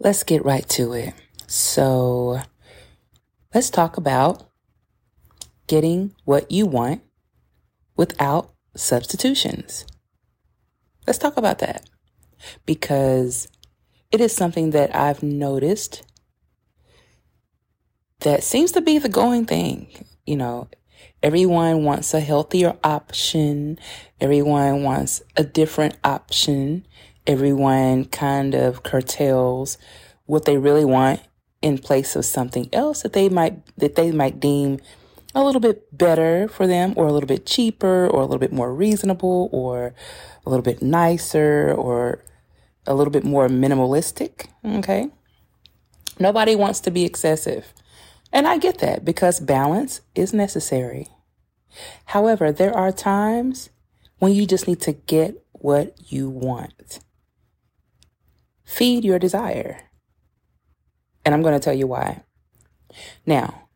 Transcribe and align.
Let's 0.00 0.22
get 0.22 0.44
right 0.44 0.68
to 0.70 0.92
it. 0.92 1.14
So, 1.46 2.40
let's 3.54 3.70
talk 3.70 3.96
about 3.96 4.50
getting 5.66 6.14
what 6.24 6.50
you 6.50 6.66
want 6.66 7.02
without 7.96 8.52
substitutions. 8.76 9.86
Let's 11.06 11.18
talk 11.18 11.36
about 11.36 11.58
that 11.60 11.88
because 12.66 13.48
it 14.10 14.20
is 14.20 14.34
something 14.34 14.70
that 14.70 14.94
I've 14.94 15.22
noticed 15.22 16.02
that 18.20 18.42
seems 18.42 18.72
to 18.72 18.80
be 18.80 18.98
the 18.98 19.08
going 19.08 19.44
thing. 19.44 20.06
You 20.26 20.36
know, 20.36 20.68
everyone 21.22 21.84
wants 21.84 22.14
a 22.14 22.20
healthier 22.20 22.76
option, 22.82 23.78
everyone 24.20 24.82
wants 24.82 25.22
a 25.36 25.44
different 25.44 25.96
option, 26.02 26.86
everyone 27.26 28.04
kind 28.06 28.54
of 28.54 28.82
curtails 28.82 29.78
what 30.26 30.44
they 30.44 30.56
really 30.56 30.84
want 30.84 31.20
in 31.62 31.78
place 31.78 32.14
of 32.16 32.24
something 32.24 32.68
else 32.72 33.02
that 33.02 33.14
they 33.14 33.28
might 33.28 33.64
that 33.76 33.94
they 33.94 34.12
might 34.12 34.38
deem 34.40 34.78
a 35.34 35.42
little 35.42 35.60
bit 35.60 35.96
better 35.96 36.46
for 36.48 36.66
them 36.66 36.92
or 36.96 37.06
a 37.06 37.12
little 37.12 37.26
bit 37.26 37.46
cheaper 37.46 38.06
or 38.06 38.20
a 38.20 38.24
little 38.24 38.38
bit 38.38 38.52
more 38.52 38.72
reasonable 38.72 39.48
or 39.52 39.94
a 40.46 40.50
little 40.50 40.62
bit 40.62 40.82
nicer 40.82 41.72
or 41.72 42.22
a 42.86 42.94
little 42.94 43.10
bit 43.10 43.24
more 43.24 43.48
minimalistic, 43.48 44.46
okay? 44.64 45.10
Nobody 46.18 46.54
wants 46.54 46.80
to 46.80 46.90
be 46.90 47.04
excessive. 47.04 47.72
And 48.32 48.46
I 48.46 48.58
get 48.58 48.78
that 48.78 49.04
because 49.04 49.40
balance 49.40 50.00
is 50.14 50.32
necessary. 50.32 51.08
However, 52.06 52.52
there 52.52 52.76
are 52.76 52.92
times 52.92 53.70
when 54.18 54.32
you 54.32 54.46
just 54.46 54.68
need 54.68 54.80
to 54.82 54.92
get 54.92 55.44
what 55.52 55.96
you 56.12 56.28
want. 56.28 57.00
Feed 58.64 59.04
your 59.04 59.18
desire. 59.18 59.80
And 61.24 61.34
I'm 61.34 61.42
going 61.42 61.54
to 61.54 61.64
tell 61.64 61.74
you 61.74 61.86
why. 61.86 62.22
Now, 63.26 63.68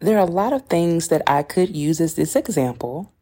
there 0.00 0.16
are 0.16 0.26
a 0.26 0.30
lot 0.30 0.52
of 0.52 0.66
things 0.66 1.08
that 1.08 1.22
I 1.26 1.42
could 1.42 1.74
use 1.74 2.00
as 2.00 2.14
this 2.14 2.36
example, 2.36 3.12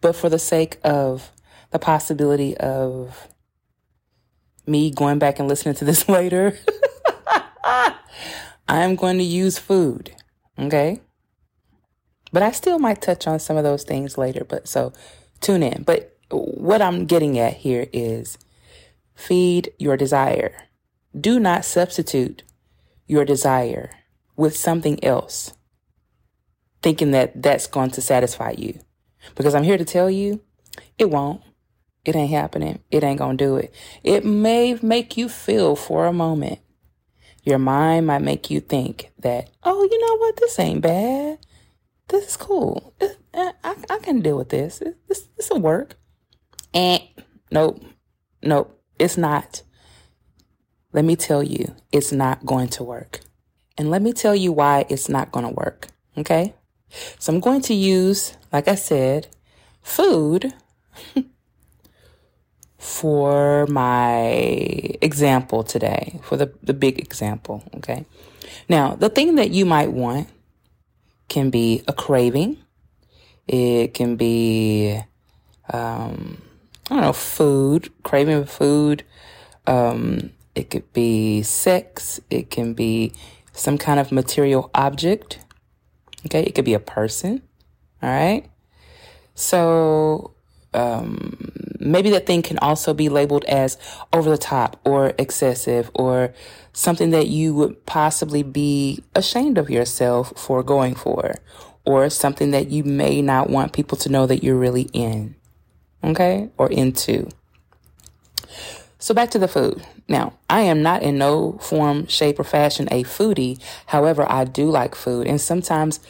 but 0.00 0.16
for 0.16 0.28
the 0.28 0.38
sake 0.38 0.78
of 0.84 1.30
the 1.70 1.78
possibility 1.78 2.56
of 2.56 3.28
me 4.66 4.90
going 4.90 5.18
back 5.18 5.38
and 5.38 5.48
listening 5.48 5.74
to 5.76 5.84
this 5.84 6.08
later, 6.08 6.58
I'm 8.68 8.96
going 8.96 9.18
to 9.18 9.24
use 9.24 9.58
food. 9.58 10.14
Okay. 10.58 11.00
But 12.32 12.42
I 12.42 12.52
still 12.52 12.78
might 12.78 13.00
touch 13.00 13.26
on 13.26 13.38
some 13.38 13.56
of 13.56 13.64
those 13.64 13.84
things 13.84 14.18
later. 14.18 14.44
But 14.44 14.68
so 14.68 14.92
tune 15.40 15.62
in. 15.62 15.82
But 15.82 16.16
what 16.30 16.82
I'm 16.82 17.06
getting 17.06 17.38
at 17.38 17.54
here 17.54 17.88
is 17.92 18.38
feed 19.18 19.72
your 19.78 19.96
desire. 19.96 20.68
Do 21.18 21.40
not 21.40 21.64
substitute 21.64 22.44
your 23.06 23.24
desire 23.24 23.90
with 24.36 24.56
something 24.56 25.02
else, 25.04 25.54
thinking 26.82 27.10
that 27.10 27.42
that's 27.42 27.66
going 27.66 27.90
to 27.90 28.00
satisfy 28.00 28.54
you. 28.56 28.78
Because 29.34 29.54
I'm 29.54 29.64
here 29.64 29.76
to 29.76 29.84
tell 29.84 30.08
you, 30.08 30.40
it 30.98 31.10
won't. 31.10 31.42
It 32.04 32.14
ain't 32.14 32.30
happening. 32.30 32.78
It 32.90 33.02
ain't 33.02 33.18
going 33.18 33.36
to 33.36 33.44
do 33.44 33.56
it. 33.56 33.74
It 34.04 34.24
may 34.24 34.78
make 34.80 35.16
you 35.16 35.28
feel 35.28 35.74
for 35.74 36.06
a 36.06 36.12
moment. 36.12 36.60
Your 37.42 37.58
mind 37.58 38.06
might 38.06 38.22
make 38.22 38.50
you 38.50 38.60
think 38.60 39.10
that, 39.18 39.50
oh, 39.64 39.82
you 39.82 40.00
know 40.00 40.16
what? 40.18 40.36
This 40.36 40.58
ain't 40.58 40.80
bad. 40.80 41.38
This 42.06 42.28
is 42.28 42.36
cool. 42.36 42.94
I, 43.00 43.14
eh, 43.34 43.52
I, 43.64 43.74
I 43.90 43.98
can 43.98 44.20
deal 44.20 44.38
with 44.38 44.50
this. 44.50 44.80
This, 45.08 45.28
this 45.36 45.50
will 45.50 45.60
work. 45.60 45.96
And 46.72 47.02
nope, 47.50 47.82
nope, 48.42 48.77
it's 48.98 49.16
not. 49.16 49.62
Let 50.92 51.04
me 51.04 51.16
tell 51.16 51.42
you, 51.42 51.74
it's 51.92 52.12
not 52.12 52.44
going 52.46 52.68
to 52.70 52.82
work. 52.82 53.20
And 53.76 53.90
let 53.90 54.02
me 54.02 54.12
tell 54.12 54.34
you 54.34 54.52
why 54.52 54.86
it's 54.88 55.08
not 55.08 55.30
going 55.30 55.46
to 55.46 55.52
work. 55.52 55.88
Okay. 56.16 56.54
So 57.18 57.32
I'm 57.32 57.40
going 57.40 57.60
to 57.62 57.74
use, 57.74 58.36
like 58.52 58.66
I 58.66 58.74
said, 58.74 59.28
food 59.82 60.52
for 62.78 63.66
my 63.66 64.20
example 65.00 65.62
today, 65.62 66.20
for 66.22 66.36
the, 66.36 66.52
the 66.62 66.74
big 66.74 66.98
example. 66.98 67.62
Okay. 67.76 68.06
Now, 68.68 68.94
the 68.94 69.08
thing 69.08 69.36
that 69.36 69.50
you 69.50 69.66
might 69.66 69.92
want 69.92 70.28
can 71.28 71.50
be 71.50 71.82
a 71.86 71.92
craving. 71.92 72.58
It 73.46 73.94
can 73.94 74.16
be, 74.16 75.00
um, 75.72 76.42
I 76.90 76.94
don't 76.94 77.00
know, 77.02 77.12
food, 77.12 77.90
craving 78.02 78.46
food. 78.46 79.04
Um, 79.66 80.30
it 80.54 80.70
could 80.70 80.92
be 80.92 81.42
sex. 81.42 82.20
It 82.30 82.50
can 82.50 82.72
be 82.74 83.12
some 83.52 83.76
kind 83.76 84.00
of 84.00 84.10
material 84.10 84.70
object. 84.74 85.40
Okay. 86.26 86.42
It 86.42 86.54
could 86.54 86.64
be 86.64 86.74
a 86.74 86.80
person. 86.80 87.42
All 88.02 88.08
right. 88.08 88.48
So, 89.34 90.34
um, 90.74 91.52
maybe 91.78 92.10
that 92.10 92.26
thing 92.26 92.42
can 92.42 92.58
also 92.58 92.92
be 92.92 93.08
labeled 93.08 93.44
as 93.44 93.78
over 94.12 94.30
the 94.30 94.38
top 94.38 94.80
or 94.84 95.14
excessive 95.18 95.90
or 95.94 96.34
something 96.72 97.10
that 97.10 97.28
you 97.28 97.54
would 97.54 97.84
possibly 97.86 98.42
be 98.42 99.02
ashamed 99.14 99.58
of 99.58 99.70
yourself 99.70 100.32
for 100.36 100.62
going 100.62 100.94
for 100.94 101.34
or 101.84 102.10
something 102.10 102.50
that 102.50 102.70
you 102.70 102.84
may 102.84 103.22
not 103.22 103.48
want 103.48 103.72
people 103.72 103.96
to 103.96 104.08
know 104.08 104.26
that 104.26 104.42
you're 104.42 104.58
really 104.58 104.88
in. 104.92 105.34
Okay? 106.02 106.50
Or 106.56 106.70
into. 106.70 107.28
So 108.98 109.14
back 109.14 109.30
to 109.30 109.38
the 109.38 109.48
food. 109.48 109.82
Now, 110.08 110.34
I 110.50 110.60
am 110.62 110.82
not 110.82 111.02
in 111.02 111.18
no 111.18 111.52
form, 111.58 112.06
shape, 112.06 112.40
or 112.40 112.44
fashion 112.44 112.88
a 112.90 113.04
foodie. 113.04 113.60
However, 113.86 114.26
I 114.30 114.44
do 114.44 114.70
like 114.70 114.94
food. 114.94 115.26
And 115.26 115.40
sometimes 115.40 116.00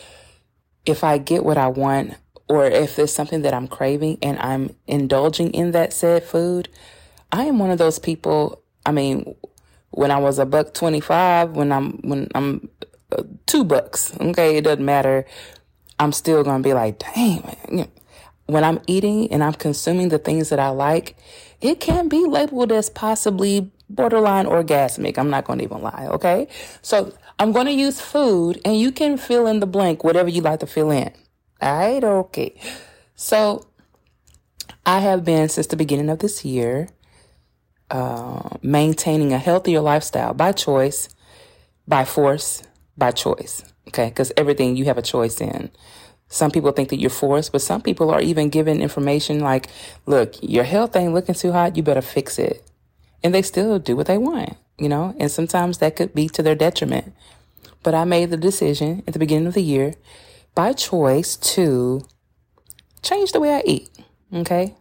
if 0.86 1.04
I 1.04 1.18
get 1.18 1.44
what 1.44 1.58
I 1.58 1.68
want, 1.68 2.14
or 2.48 2.64
if 2.66 2.98
it's 2.98 3.12
something 3.12 3.42
that 3.42 3.52
I'm 3.52 3.68
craving 3.68 4.18
and 4.22 4.38
I'm 4.38 4.74
indulging 4.86 5.52
in 5.52 5.72
that 5.72 5.92
said 5.92 6.22
food, 6.22 6.68
I 7.30 7.44
am 7.44 7.58
one 7.58 7.70
of 7.70 7.78
those 7.78 7.98
people. 7.98 8.62
I 8.86 8.92
mean, 8.92 9.34
when 9.90 10.10
I 10.10 10.18
was 10.18 10.38
a 10.38 10.46
buck 10.46 10.72
25, 10.72 11.50
when 11.50 11.72
I'm, 11.72 11.98
when 11.98 12.28
I'm 12.34 12.70
uh, 13.12 13.24
two 13.44 13.64
bucks, 13.64 14.16
okay, 14.18 14.56
it 14.56 14.62
doesn't 14.62 14.84
matter. 14.84 15.26
I'm 15.98 16.12
still 16.12 16.42
going 16.42 16.62
to 16.62 16.66
be 16.66 16.72
like, 16.72 17.00
dang, 17.00 17.56
man. 17.70 17.88
When 18.48 18.64
I'm 18.64 18.80
eating 18.86 19.30
and 19.30 19.44
I'm 19.44 19.52
consuming 19.52 20.08
the 20.08 20.18
things 20.18 20.48
that 20.48 20.58
I 20.58 20.70
like, 20.70 21.16
it 21.60 21.80
can 21.80 22.08
be 22.08 22.24
labeled 22.24 22.72
as 22.72 22.88
possibly 22.88 23.70
borderline 23.90 24.46
orgasmic. 24.46 25.18
I'm 25.18 25.30
not 25.30 25.44
going 25.44 25.58
to 25.58 25.64
even 25.64 25.82
lie. 25.82 26.08
Okay. 26.12 26.48
So 26.80 27.12
I'm 27.38 27.52
going 27.52 27.66
to 27.66 27.72
use 27.72 28.00
food 28.00 28.60
and 28.64 28.78
you 28.78 28.90
can 28.90 29.18
fill 29.18 29.46
in 29.46 29.60
the 29.60 29.66
blank, 29.66 30.02
whatever 30.02 30.28
you 30.28 30.40
like 30.40 30.60
to 30.60 30.66
fill 30.66 30.90
in. 30.90 31.12
All 31.60 31.78
right, 31.78 32.02
okay. 32.02 32.54
So 33.16 33.66
I 34.86 35.00
have 35.00 35.24
been 35.24 35.48
since 35.48 35.66
the 35.66 35.76
beginning 35.76 36.08
of 36.08 36.20
this 36.20 36.44
year 36.44 36.88
uh, 37.90 38.48
maintaining 38.62 39.32
a 39.32 39.38
healthier 39.38 39.80
lifestyle 39.80 40.34
by 40.34 40.52
choice, 40.52 41.08
by 41.86 42.04
force, 42.04 42.62
by 42.96 43.10
choice. 43.10 43.64
Okay, 43.88 44.08
because 44.08 44.32
everything 44.36 44.76
you 44.76 44.84
have 44.84 44.98
a 44.98 45.02
choice 45.02 45.40
in. 45.40 45.70
Some 46.28 46.50
people 46.50 46.72
think 46.72 46.90
that 46.90 47.00
you're 47.00 47.10
forced, 47.10 47.52
but 47.52 47.62
some 47.62 47.80
people 47.80 48.10
are 48.10 48.20
even 48.20 48.50
given 48.50 48.82
information 48.82 49.40
like, 49.40 49.68
look, 50.06 50.34
your 50.42 50.64
health 50.64 50.94
ain't 50.94 51.14
looking 51.14 51.34
too 51.34 51.52
hot, 51.52 51.76
you 51.76 51.82
better 51.82 52.02
fix 52.02 52.38
it. 52.38 52.68
And 53.24 53.34
they 53.34 53.42
still 53.42 53.78
do 53.78 53.96
what 53.96 54.06
they 54.06 54.18
want, 54.18 54.56
you 54.78 54.88
know, 54.88 55.14
and 55.18 55.30
sometimes 55.30 55.78
that 55.78 55.96
could 55.96 56.14
be 56.14 56.28
to 56.28 56.42
their 56.42 56.54
detriment. 56.54 57.14
But 57.82 57.94
I 57.94 58.04
made 58.04 58.30
the 58.30 58.36
decision 58.36 59.02
at 59.06 59.14
the 59.14 59.18
beginning 59.18 59.46
of 59.46 59.54
the 59.54 59.62
year 59.62 59.94
by 60.54 60.72
choice 60.74 61.36
to 61.36 62.06
change 63.02 63.32
the 63.32 63.40
way 63.40 63.54
I 63.54 63.62
eat. 63.64 63.88
Okay. 64.32 64.74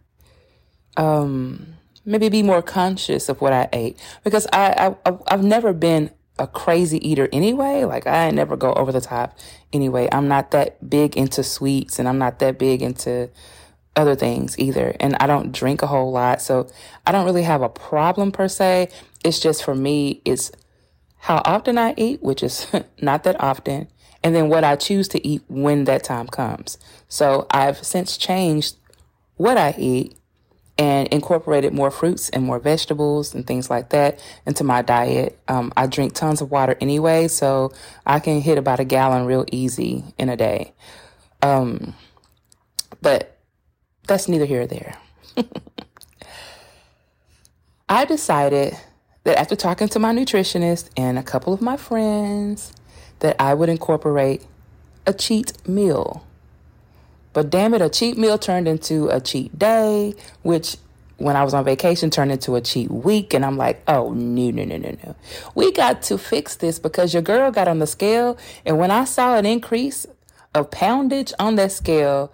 Um, 0.97 1.75
maybe 2.05 2.29
be 2.29 2.43
more 2.43 2.61
conscious 2.61 3.29
of 3.29 3.39
what 3.41 3.53
I 3.53 3.69
ate 3.71 3.97
because 4.23 4.47
I, 4.51 4.95
I, 5.05 5.17
I've 5.27 5.43
never 5.43 5.73
been 5.73 6.09
a 6.39 6.47
crazy 6.47 7.07
eater 7.07 7.27
anyway. 7.31 7.83
Like 7.83 8.07
I 8.07 8.29
never 8.31 8.55
go 8.55 8.73
over 8.73 8.91
the 8.91 9.01
top 9.01 9.37
anyway. 9.73 10.07
I'm 10.11 10.27
not 10.27 10.51
that 10.51 10.89
big 10.89 11.17
into 11.17 11.43
sweets 11.43 11.99
and 11.99 12.07
I'm 12.07 12.17
not 12.17 12.39
that 12.39 12.57
big 12.59 12.81
into 12.81 13.29
other 13.95 14.15
things 14.15 14.57
either. 14.59 14.95
And 14.99 15.15
I 15.19 15.27
don't 15.27 15.51
drink 15.51 15.81
a 15.81 15.87
whole 15.87 16.11
lot. 16.11 16.41
So 16.41 16.69
I 17.05 17.11
don't 17.11 17.25
really 17.25 17.43
have 17.43 17.61
a 17.61 17.69
problem 17.69 18.31
per 18.31 18.47
se. 18.47 18.89
It's 19.23 19.39
just 19.39 19.63
for 19.63 19.75
me, 19.75 20.21
it's 20.25 20.51
how 21.17 21.41
often 21.45 21.77
I 21.77 21.93
eat, 21.97 22.21
which 22.21 22.43
is 22.43 22.67
not 23.01 23.23
that 23.23 23.41
often 23.41 23.87
and 24.23 24.35
then 24.35 24.49
what 24.49 24.63
I 24.63 24.75
choose 24.75 25.07
to 25.09 25.25
eat 25.25 25.43
when 25.47 25.85
that 25.85 26.03
time 26.03 26.27
comes. 26.27 26.77
So 27.07 27.47
I've 27.51 27.83
since 27.85 28.17
changed 28.17 28.75
what 29.35 29.57
I 29.57 29.75
eat 29.77 30.16
and 30.77 31.07
incorporated 31.09 31.73
more 31.73 31.89
fruits 31.89 32.29
and 32.29 32.43
more 32.43 32.59
vegetables 32.59 33.33
and 33.33 33.47
things 33.47 33.69
like 33.69 33.89
that 33.89 34.23
into 34.45 34.63
my 34.63 34.81
diet. 34.81 35.39
Um, 35.47 35.73
I 35.75 35.87
drink 35.87 36.13
tons 36.13 36.41
of 36.41 36.51
water 36.51 36.77
anyway, 36.79 37.27
so 37.27 37.71
I 38.05 38.19
can 38.19 38.41
hit 38.41 38.57
about 38.57 38.79
a 38.79 38.85
gallon 38.85 39.25
real 39.25 39.45
easy 39.51 40.03
in 40.17 40.29
a 40.29 40.37
day. 40.37 40.73
Um, 41.41 41.95
but 43.01 43.37
that's 44.07 44.27
neither 44.27 44.45
here 44.45 44.61
or 44.61 44.67
there. 44.67 44.97
I 47.89 48.05
decided 48.05 48.77
that 49.23 49.39
after 49.39 49.55
talking 49.55 49.87
to 49.89 49.99
my 49.99 50.13
nutritionist 50.13 50.89
and 50.95 51.17
a 51.17 51.23
couple 51.23 51.53
of 51.53 51.61
my 51.61 51.77
friends, 51.77 52.73
that 53.19 53.35
I 53.41 53.53
would 53.53 53.69
incorporate 53.69 54.45
a 55.05 55.13
cheat 55.13 55.67
meal. 55.67 56.25
But 57.37 57.51
damn 57.51 57.75
it, 57.75 57.83
a 57.83 57.89
cheat 57.89 58.17
meal 58.17 58.39
turned 58.39 58.67
into 58.67 59.09
a 59.09 59.21
cheat 59.21 59.59
day, 59.59 60.15
which 60.41 60.75
when 61.17 61.35
I 61.35 61.43
was 61.43 61.53
on 61.53 61.65
vacation 61.65 62.09
turned 62.09 62.31
into 62.31 62.55
a 62.55 62.61
cheat 62.61 62.89
week. 62.89 63.31
And 63.35 63.45
I'm 63.45 63.57
like, 63.57 63.83
oh, 63.87 64.11
no, 64.11 64.49
no, 64.49 64.65
no, 64.65 64.77
no, 64.77 64.97
no. 65.03 65.15
We 65.53 65.71
got 65.71 66.01
to 66.01 66.17
fix 66.17 66.55
this 66.55 66.79
because 66.79 67.13
your 67.13 67.21
girl 67.21 67.51
got 67.51 67.67
on 67.67 67.77
the 67.77 67.85
scale. 67.85 68.39
And 68.65 68.79
when 68.79 68.89
I 68.89 69.03
saw 69.03 69.35
an 69.37 69.45
increase 69.45 70.07
of 70.55 70.71
poundage 70.71 71.31
on 71.37 71.57
that 71.57 71.71
scale, 71.71 72.33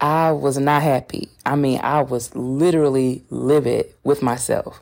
I 0.00 0.30
was 0.30 0.56
not 0.56 0.82
happy. 0.82 1.28
I 1.44 1.56
mean, 1.56 1.80
I 1.82 2.02
was 2.02 2.32
literally 2.36 3.24
livid 3.28 3.92
with 4.04 4.22
myself. 4.22 4.80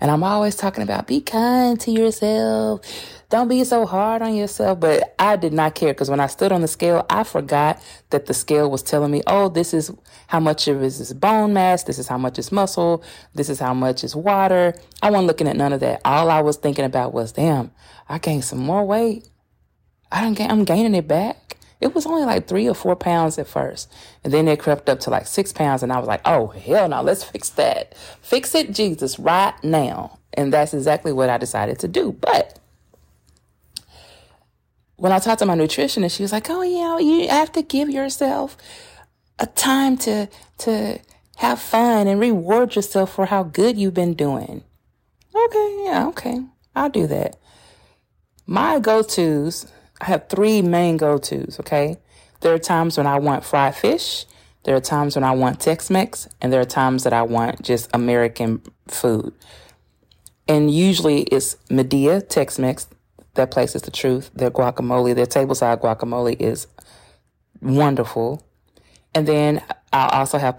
And 0.00 0.10
I'm 0.10 0.22
always 0.22 0.56
talking 0.56 0.82
about 0.82 1.06
be 1.06 1.20
kind 1.20 1.78
to 1.80 1.90
yourself. 1.90 2.80
Don't 3.28 3.48
be 3.48 3.64
so 3.64 3.86
hard 3.86 4.22
on 4.22 4.34
yourself. 4.34 4.80
But 4.80 5.14
I 5.18 5.36
did 5.36 5.52
not 5.52 5.74
care 5.74 5.92
because 5.92 6.10
when 6.10 6.20
I 6.20 6.26
stood 6.26 6.52
on 6.52 6.60
the 6.60 6.68
scale, 6.68 7.04
I 7.10 7.24
forgot 7.24 7.82
that 8.10 8.26
the 8.26 8.34
scale 8.34 8.70
was 8.70 8.82
telling 8.82 9.10
me, 9.10 9.22
oh, 9.26 9.48
this 9.48 9.74
is 9.74 9.90
how 10.28 10.40
much 10.40 10.68
it 10.68 10.76
is 10.76 11.12
bone 11.12 11.52
mass. 11.52 11.84
This 11.84 11.98
is 11.98 12.08
how 12.08 12.18
much 12.18 12.38
is 12.38 12.52
muscle. 12.52 13.02
This 13.34 13.48
is 13.48 13.58
how 13.58 13.74
much 13.74 14.04
is 14.04 14.14
water. 14.14 14.74
I 15.02 15.10
wasn't 15.10 15.26
looking 15.26 15.48
at 15.48 15.56
none 15.56 15.72
of 15.72 15.80
that. 15.80 16.00
All 16.04 16.30
I 16.30 16.40
was 16.40 16.56
thinking 16.56 16.84
about 16.84 17.12
was, 17.12 17.32
damn, 17.32 17.72
I 18.08 18.18
gained 18.18 18.44
some 18.44 18.60
more 18.60 18.84
weight. 18.84 19.28
I 20.10 20.20
don't 20.22 20.34
gain, 20.34 20.50
I'm 20.50 20.64
gaining 20.64 20.94
it 20.94 21.08
back. 21.08 21.55
It 21.80 21.94
was 21.94 22.06
only 22.06 22.24
like 22.24 22.48
three 22.48 22.68
or 22.68 22.74
four 22.74 22.96
pounds 22.96 23.38
at 23.38 23.46
first. 23.46 23.92
And 24.24 24.32
then 24.32 24.48
it 24.48 24.58
crept 24.58 24.88
up 24.88 25.00
to 25.00 25.10
like 25.10 25.26
six 25.26 25.52
pounds. 25.52 25.82
And 25.82 25.92
I 25.92 25.98
was 25.98 26.08
like, 26.08 26.22
oh, 26.24 26.48
hell 26.48 26.88
no, 26.88 27.02
let's 27.02 27.24
fix 27.30 27.50
that. 27.50 27.96
Fix 28.22 28.54
it, 28.54 28.72
Jesus, 28.72 29.18
right 29.18 29.54
now. 29.62 30.18
And 30.32 30.52
that's 30.52 30.74
exactly 30.74 31.12
what 31.12 31.30
I 31.30 31.38
decided 31.38 31.78
to 31.80 31.88
do. 31.88 32.12
But 32.12 32.58
when 34.96 35.12
I 35.12 35.18
talked 35.18 35.40
to 35.40 35.46
my 35.46 35.56
nutritionist, 35.56 36.16
she 36.16 36.22
was 36.22 36.32
like, 36.32 36.48
oh, 36.48 36.62
yeah, 36.62 36.98
you 36.98 37.28
have 37.28 37.52
to 37.52 37.62
give 37.62 37.90
yourself 37.90 38.56
a 39.38 39.46
time 39.46 39.98
to, 39.98 40.28
to 40.58 40.98
have 41.36 41.60
fun 41.60 42.06
and 42.06 42.18
reward 42.18 42.74
yourself 42.74 43.14
for 43.14 43.26
how 43.26 43.42
good 43.42 43.76
you've 43.76 43.94
been 43.94 44.14
doing. 44.14 44.64
Okay, 45.34 45.82
yeah, 45.84 46.06
okay. 46.08 46.40
I'll 46.74 46.88
do 46.88 47.06
that. 47.06 47.36
My 48.46 48.78
go 48.78 49.02
tos 49.02 49.66
I 50.00 50.06
have 50.06 50.28
three 50.28 50.62
main 50.62 50.96
go 50.96 51.18
tos, 51.18 51.58
okay? 51.60 51.96
There 52.40 52.52
are 52.52 52.58
times 52.58 52.98
when 52.98 53.06
I 53.06 53.18
want 53.18 53.44
fried 53.44 53.74
fish, 53.74 54.26
there 54.64 54.76
are 54.76 54.80
times 54.80 55.14
when 55.14 55.24
I 55.24 55.32
want 55.32 55.60
Tex 55.60 55.90
Mex, 55.90 56.28
and 56.40 56.52
there 56.52 56.60
are 56.60 56.64
times 56.66 57.04
that 57.04 57.12
I 57.12 57.22
want 57.22 57.62
just 57.62 57.88
American 57.94 58.62
food. 58.88 59.32
And 60.48 60.70
usually 60.70 61.22
it's 61.22 61.56
Mi 61.70 61.82
Dia 61.82 62.20
Tex 62.20 62.58
Mex. 62.58 62.88
That 63.34 63.50
place 63.50 63.74
is 63.74 63.82
the 63.82 63.90
truth. 63.90 64.30
Their 64.34 64.50
guacamole, 64.50 65.14
their 65.14 65.26
tableside 65.26 65.80
guacamole 65.80 66.40
is 66.40 66.66
wonderful. 67.60 68.42
And 69.14 69.26
then 69.26 69.62
I'll 69.92 70.20
also 70.20 70.38
have 70.38 70.56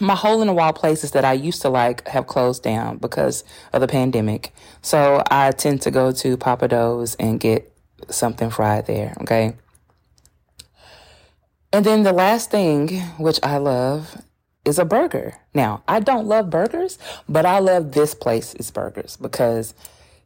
My 0.00 0.14
hole 0.14 0.42
in 0.42 0.46
the 0.46 0.52
wall 0.52 0.72
places 0.72 1.12
that 1.12 1.24
I 1.24 1.32
used 1.32 1.62
to 1.62 1.68
like 1.68 2.06
have 2.08 2.26
closed 2.26 2.62
down 2.62 2.98
because 2.98 3.42
of 3.72 3.80
the 3.80 3.88
pandemic. 3.88 4.52
So 4.82 5.22
I 5.30 5.50
tend 5.52 5.82
to 5.82 5.90
go 5.90 6.12
to 6.12 6.36
Pappadeaux 6.36 7.16
and 7.18 7.40
get 7.40 7.72
something 8.08 8.50
fried 8.50 8.86
there. 8.86 9.16
Okay. 9.22 9.56
And 11.72 11.84
then 11.84 12.04
the 12.04 12.12
last 12.12 12.50
thing, 12.50 13.00
which 13.18 13.40
I 13.42 13.58
love, 13.58 14.22
is 14.64 14.78
a 14.78 14.84
burger. 14.84 15.34
Now, 15.54 15.82
I 15.86 16.00
don't 16.00 16.26
love 16.26 16.50
burgers, 16.50 16.98
but 17.28 17.46
I 17.46 17.60
love 17.60 17.92
this 17.92 18.14
place's 18.14 18.70
burgers 18.70 19.16
because 19.16 19.74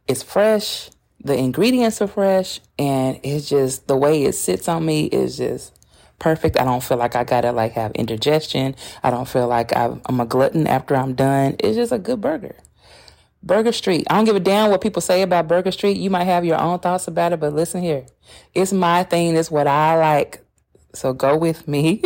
it's 0.07 0.23
fresh, 0.23 0.89
the 1.23 1.37
ingredients 1.37 2.01
are 2.01 2.07
fresh, 2.07 2.59
and 2.79 3.19
it's 3.23 3.49
just 3.49 3.87
the 3.87 3.95
way 3.95 4.23
it 4.23 4.33
sits 4.33 4.67
on 4.67 4.85
me 4.85 5.05
is 5.05 5.37
just 5.37 5.73
perfect. 6.21 6.57
I 6.57 6.63
don't 6.63 6.83
feel 6.83 6.97
like 6.97 7.15
I 7.15 7.25
gotta 7.25 7.51
like 7.51 7.73
have 7.73 7.91
indigestion. 7.93 8.75
I 9.03 9.09
don't 9.09 9.27
feel 9.27 9.47
like 9.47 9.75
I'm 9.75 10.19
a 10.19 10.25
glutton 10.25 10.67
after 10.67 10.95
I'm 10.95 11.15
done. 11.15 11.55
It's 11.59 11.75
just 11.75 11.91
a 11.91 11.97
good 11.97 12.21
burger. 12.21 12.55
Burger 13.43 13.71
Street. 13.71 14.05
I 14.07 14.15
don't 14.15 14.25
give 14.25 14.35
a 14.35 14.39
damn 14.39 14.69
what 14.69 14.81
people 14.81 15.01
say 15.01 15.23
about 15.23 15.47
Burger 15.47 15.71
Street. 15.71 15.97
You 15.97 16.11
might 16.11 16.25
have 16.25 16.45
your 16.45 16.61
own 16.61 16.77
thoughts 16.79 17.07
about 17.07 17.33
it, 17.33 17.39
but 17.39 17.53
listen 17.53 17.81
here. 17.81 18.05
It's 18.53 18.71
my 18.71 19.03
thing. 19.03 19.35
It's 19.35 19.49
what 19.49 19.65
I 19.65 19.97
like. 19.97 20.45
So 20.93 21.11
go 21.11 21.35
with 21.35 21.67
me. 21.67 22.03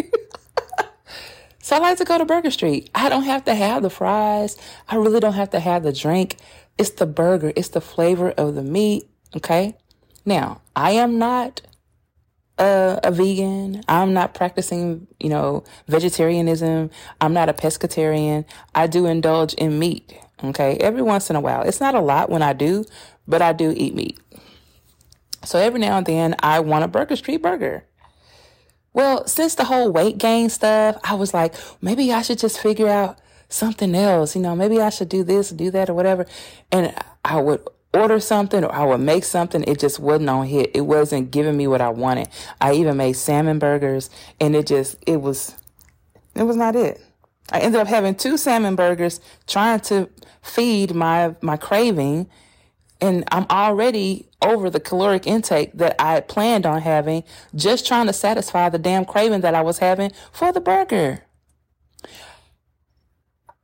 so 1.62 1.76
I 1.76 1.80
like 1.80 1.98
to 1.98 2.06
go 2.06 2.18
to 2.18 2.26
Burger 2.26 2.52
Street. 2.52 2.90
I 2.96 3.10
don't 3.10 3.24
have 3.24 3.44
to 3.46 3.54
have 3.54 3.84
the 3.84 3.90
fries. 3.90 4.56
I 4.88 4.96
really 4.96 5.20
don't 5.20 5.34
have 5.34 5.50
to 5.50 5.60
have 5.60 5.84
the 5.84 5.92
drink. 5.92 6.38
It's 6.78 6.92
the 6.92 7.06
burger. 7.06 7.52
It's 7.58 7.70
the 7.70 7.82
flavor 7.82 8.32
of 8.32 8.56
the 8.56 8.64
meat. 8.64 9.10
Okay. 9.36 9.76
Now, 10.26 10.62
I 10.74 10.92
am 10.92 11.20
not 11.20 11.62
a, 12.58 13.00
a, 13.04 13.12
vegan. 13.12 13.84
I'm 13.88 14.14
not 14.14 14.34
practicing, 14.34 15.08
you 15.20 15.30
know, 15.30 15.64
vegetarianism. 15.88 16.90
I'm 17.22 17.34
not 17.34 17.50
a 17.50 17.54
pescatarian. 17.54 18.46
I 18.74 18.88
do 18.88 19.06
indulge 19.06 19.54
in 19.56 19.80
meat. 19.80 20.18
Okay. 20.44 20.78
Every 20.78 21.02
once 21.02 21.30
in 21.30 21.36
a 21.36 21.42
while. 21.42 21.64
It's 21.64 21.80
not 21.80 21.96
a 21.96 22.02
lot 22.02 22.30
when 22.30 22.42
I 22.42 22.54
do, 22.54 22.86
but 23.28 23.42
I 23.42 23.54
do 23.54 23.74
eat 23.76 23.96
meat. 23.96 24.20
So 25.44 25.60
every 25.60 25.80
now 25.80 25.98
and 25.98 26.06
then 26.06 26.36
I 26.40 26.60
want 26.60 26.84
a 26.84 26.88
Burger 26.88 27.16
Street 27.16 27.42
burger. 27.42 27.86
Well, 28.94 29.28
since 29.28 29.56
the 29.56 29.66
whole 29.66 29.92
weight 29.92 30.18
gain 30.18 30.50
stuff, 30.50 30.98
I 31.04 31.16
was 31.16 31.34
like, 31.34 31.54
maybe 31.82 32.14
I 32.14 32.22
should 32.22 32.40
just 32.40 32.60
figure 32.60 32.88
out 32.88 33.20
something 33.50 33.94
else. 33.94 34.36
You 34.36 34.42
know, 34.42 34.56
maybe 34.56 34.82
I 34.82 34.90
should 34.90 35.10
do 35.10 35.24
this, 35.24 35.50
do 35.50 35.70
that, 35.72 35.90
or 35.90 35.94
whatever. 35.94 36.26
And 36.72 36.96
I 37.24 37.42
would 37.42 37.68
order 37.96 38.20
something 38.20 38.64
or 38.64 38.74
I 38.74 38.86
would 38.86 39.00
make 39.00 39.24
something, 39.24 39.64
it 39.68 39.80
just 39.80 40.00
wasn't 40.00 40.30
on 40.30 40.46
hit. 40.48 40.72
It 40.74 40.82
wasn't 40.82 41.32
giving 41.32 41.58
me 41.58 41.68
what 41.68 41.82
I 41.82 41.90
wanted. 41.90 42.30
I 42.60 42.74
even 42.74 42.98
made 42.98 43.14
salmon 43.14 43.60
burgers 43.60 44.10
and 44.40 44.56
it 44.56 44.68
just, 44.68 44.98
it 45.08 45.22
was, 45.22 45.56
it 46.36 46.44
was 46.44 46.56
not 46.56 46.76
it. 46.76 47.02
I 47.52 47.60
ended 47.60 47.80
up 47.80 47.88
having 47.88 48.16
two 48.16 48.38
salmon 48.38 48.76
burgers 48.76 49.20
trying 49.48 49.80
to 49.82 50.10
feed 50.42 50.96
my, 50.96 51.36
my 51.42 51.58
craving. 51.58 52.30
And 53.02 53.24
I'm 53.32 53.46
already 53.50 54.30
over 54.42 54.70
the 54.70 54.80
caloric 54.80 55.28
intake 55.28 55.74
that 55.74 55.96
I 56.00 56.14
had 56.14 56.28
planned 56.28 56.66
on 56.66 56.82
having, 56.82 57.24
just 57.54 57.86
trying 57.86 58.08
to 58.08 58.14
satisfy 58.14 58.70
the 58.70 58.80
damn 58.80 59.06
craving 59.06 59.42
that 59.42 59.56
I 59.56 59.62
was 59.62 59.80
having 59.80 60.12
for 60.32 60.52
the 60.52 60.62
burger. 60.62 61.24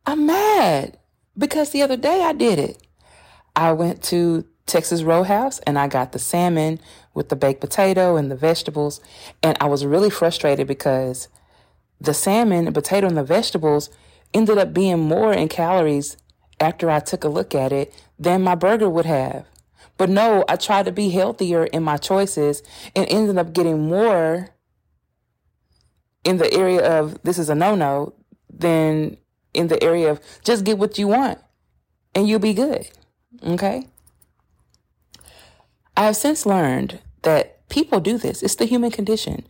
I'm 0.06 0.26
mad 0.26 0.98
because 1.38 1.70
the 1.70 1.82
other 1.82 1.98
day 1.98 2.24
I 2.24 2.34
did 2.34 2.60
it. 2.60 2.86
I 3.56 3.72
went 3.74 4.02
to 4.04 4.46
Texas 4.66 5.04
Roadhouse 5.04 5.60
and 5.60 5.78
I 5.78 5.88
got 5.88 6.12
the 6.12 6.20
salmon 6.20 6.80
with 7.14 7.30
the 7.30 7.36
baked 7.36 7.62
potato 7.62 8.16
and 8.16 8.32
the 8.32 8.36
vegetables. 8.36 9.02
And 9.44 9.58
I 9.60 9.66
was 9.66 9.86
really 9.86 10.10
frustrated 10.10 10.68
because 10.68 11.28
the 12.00 12.14
salmon, 12.14 12.66
the 12.66 12.72
potato, 12.72 13.08
and 13.08 13.18
the 13.18 13.24
vegetables 13.24 13.90
ended 14.34 14.58
up 14.58 14.74
being 14.74 15.00
more 15.00 15.34
in 15.34 15.50
calories 15.50 16.18
after 16.60 16.90
I 16.90 17.00
took 17.00 17.24
a 17.24 17.30
look 17.30 17.54
at 17.54 17.72
it 17.72 17.94
than 18.18 18.44
my 18.44 18.56
burger 18.56 18.90
would 18.90 19.06
have. 19.06 19.46
But 19.98 20.10
no, 20.10 20.46
I 20.48 20.56
tried 20.56 20.86
to 20.86 20.92
be 20.92 21.10
healthier 21.10 21.66
in 21.66 21.84
my 21.84 21.98
choices 21.98 22.64
and 22.96 23.06
ended 23.10 23.38
up 23.38 23.54
getting 23.54 23.88
more 23.88 24.50
in 26.24 26.38
the 26.38 26.52
area 26.54 27.00
of 27.00 27.22
this 27.24 27.38
is 27.38 27.50
a 27.50 27.56
no 27.56 27.76
no 27.76 28.14
than 28.50 29.18
in 29.54 29.68
the 29.68 29.84
area 29.84 30.12
of 30.12 30.22
just 30.44 30.64
get 30.64 30.78
what 30.78 30.98
you 30.98 31.08
want 31.08 31.40
and 32.16 32.28
you'll 32.28 32.40
be 32.40 32.54
good. 32.54 32.88
Okay? 33.44 33.88
I 35.98 36.06
have 36.06 36.16
since 36.16 36.46
learned 36.46 37.00
that 37.24 37.68
people 37.70 38.00
do 38.00 38.18
this. 38.18 38.42
It's 38.44 38.56
the 38.56 38.66
human 38.66 38.92
condition. 38.92 39.46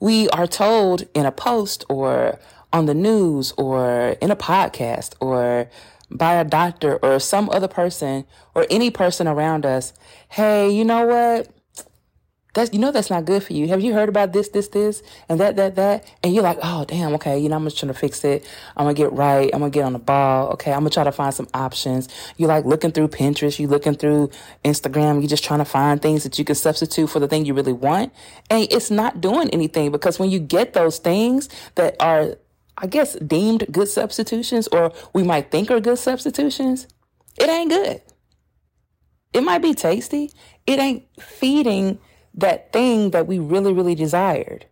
We 0.00 0.28
are 0.30 0.46
told 0.46 1.06
in 1.14 1.26
a 1.26 1.32
post 1.32 1.84
or 1.88 2.38
on 2.72 2.86
the 2.86 2.94
news 2.94 3.52
or 3.56 4.16
in 4.20 4.30
a 4.30 4.36
podcast 4.36 5.14
or 5.20 5.68
by 6.10 6.34
a 6.34 6.44
doctor 6.44 6.98
or 7.02 7.18
some 7.18 7.48
other 7.50 7.68
person 7.68 8.24
or 8.54 8.66
any 8.70 8.90
person 8.90 9.26
around 9.26 9.64
us, 9.64 9.92
hey, 10.28 10.70
you 10.70 10.84
know 10.84 11.06
what? 11.06 11.48
That's 12.54 12.72
you 12.72 12.78
know 12.78 12.92
that's 12.92 13.08
not 13.08 13.24
good 13.24 13.42
for 13.42 13.54
you. 13.54 13.68
Have 13.68 13.80
you 13.80 13.94
heard 13.94 14.08
about 14.08 14.32
this, 14.32 14.48
this, 14.48 14.68
this, 14.68 15.02
and 15.28 15.40
that, 15.40 15.56
that, 15.56 15.76
that? 15.76 16.04
And 16.22 16.34
you're 16.34 16.42
like, 16.42 16.58
oh 16.62 16.84
damn, 16.84 17.14
okay, 17.14 17.38
you 17.38 17.48
know, 17.48 17.56
I'm 17.56 17.64
just 17.64 17.78
trying 17.78 17.92
to 17.92 17.98
fix 17.98 18.24
it. 18.24 18.46
I'm 18.76 18.84
gonna 18.84 18.94
get 18.94 19.12
right. 19.12 19.50
I'm 19.52 19.60
gonna 19.60 19.70
get 19.70 19.84
on 19.84 19.94
the 19.94 19.98
ball. 19.98 20.50
Okay, 20.50 20.72
I'm 20.72 20.80
gonna 20.80 20.90
try 20.90 21.04
to 21.04 21.12
find 21.12 21.32
some 21.32 21.48
options. 21.54 22.08
You're 22.36 22.48
like 22.48 22.64
looking 22.64 22.92
through 22.92 23.08
Pinterest, 23.08 23.58
You're 23.58 23.70
looking 23.70 23.94
through 23.94 24.30
Instagram, 24.64 25.20
you're 25.20 25.28
just 25.28 25.44
trying 25.44 25.60
to 25.60 25.64
find 25.64 26.00
things 26.02 26.24
that 26.24 26.38
you 26.38 26.44
can 26.44 26.54
substitute 26.54 27.08
for 27.08 27.20
the 27.20 27.28
thing 27.28 27.46
you 27.46 27.54
really 27.54 27.72
want. 27.72 28.12
And 28.50 28.66
it's 28.70 28.90
not 28.90 29.20
doing 29.20 29.48
anything 29.50 29.90
because 29.90 30.18
when 30.18 30.30
you 30.30 30.38
get 30.38 30.74
those 30.74 30.98
things 30.98 31.48
that 31.76 31.96
are 32.00 32.36
I 32.76 32.86
guess 32.86 33.14
deemed 33.14 33.66
good 33.70 33.88
substitutions 33.88 34.68
or 34.68 34.92
we 35.14 35.22
might 35.22 35.50
think 35.50 35.70
are 35.70 35.80
good 35.80 35.98
substitutions, 35.98 36.86
it 37.38 37.48
ain't 37.48 37.70
good. 37.70 38.02
It 39.32 39.42
might 39.42 39.62
be 39.62 39.72
tasty. 39.74 40.30
It 40.66 40.78
ain't 40.78 41.04
feeding 41.20 41.98
that 42.34 42.72
thing 42.72 43.10
that 43.10 43.26
we 43.26 43.38
really, 43.38 43.72
really 43.72 43.94
desired. 43.94 44.66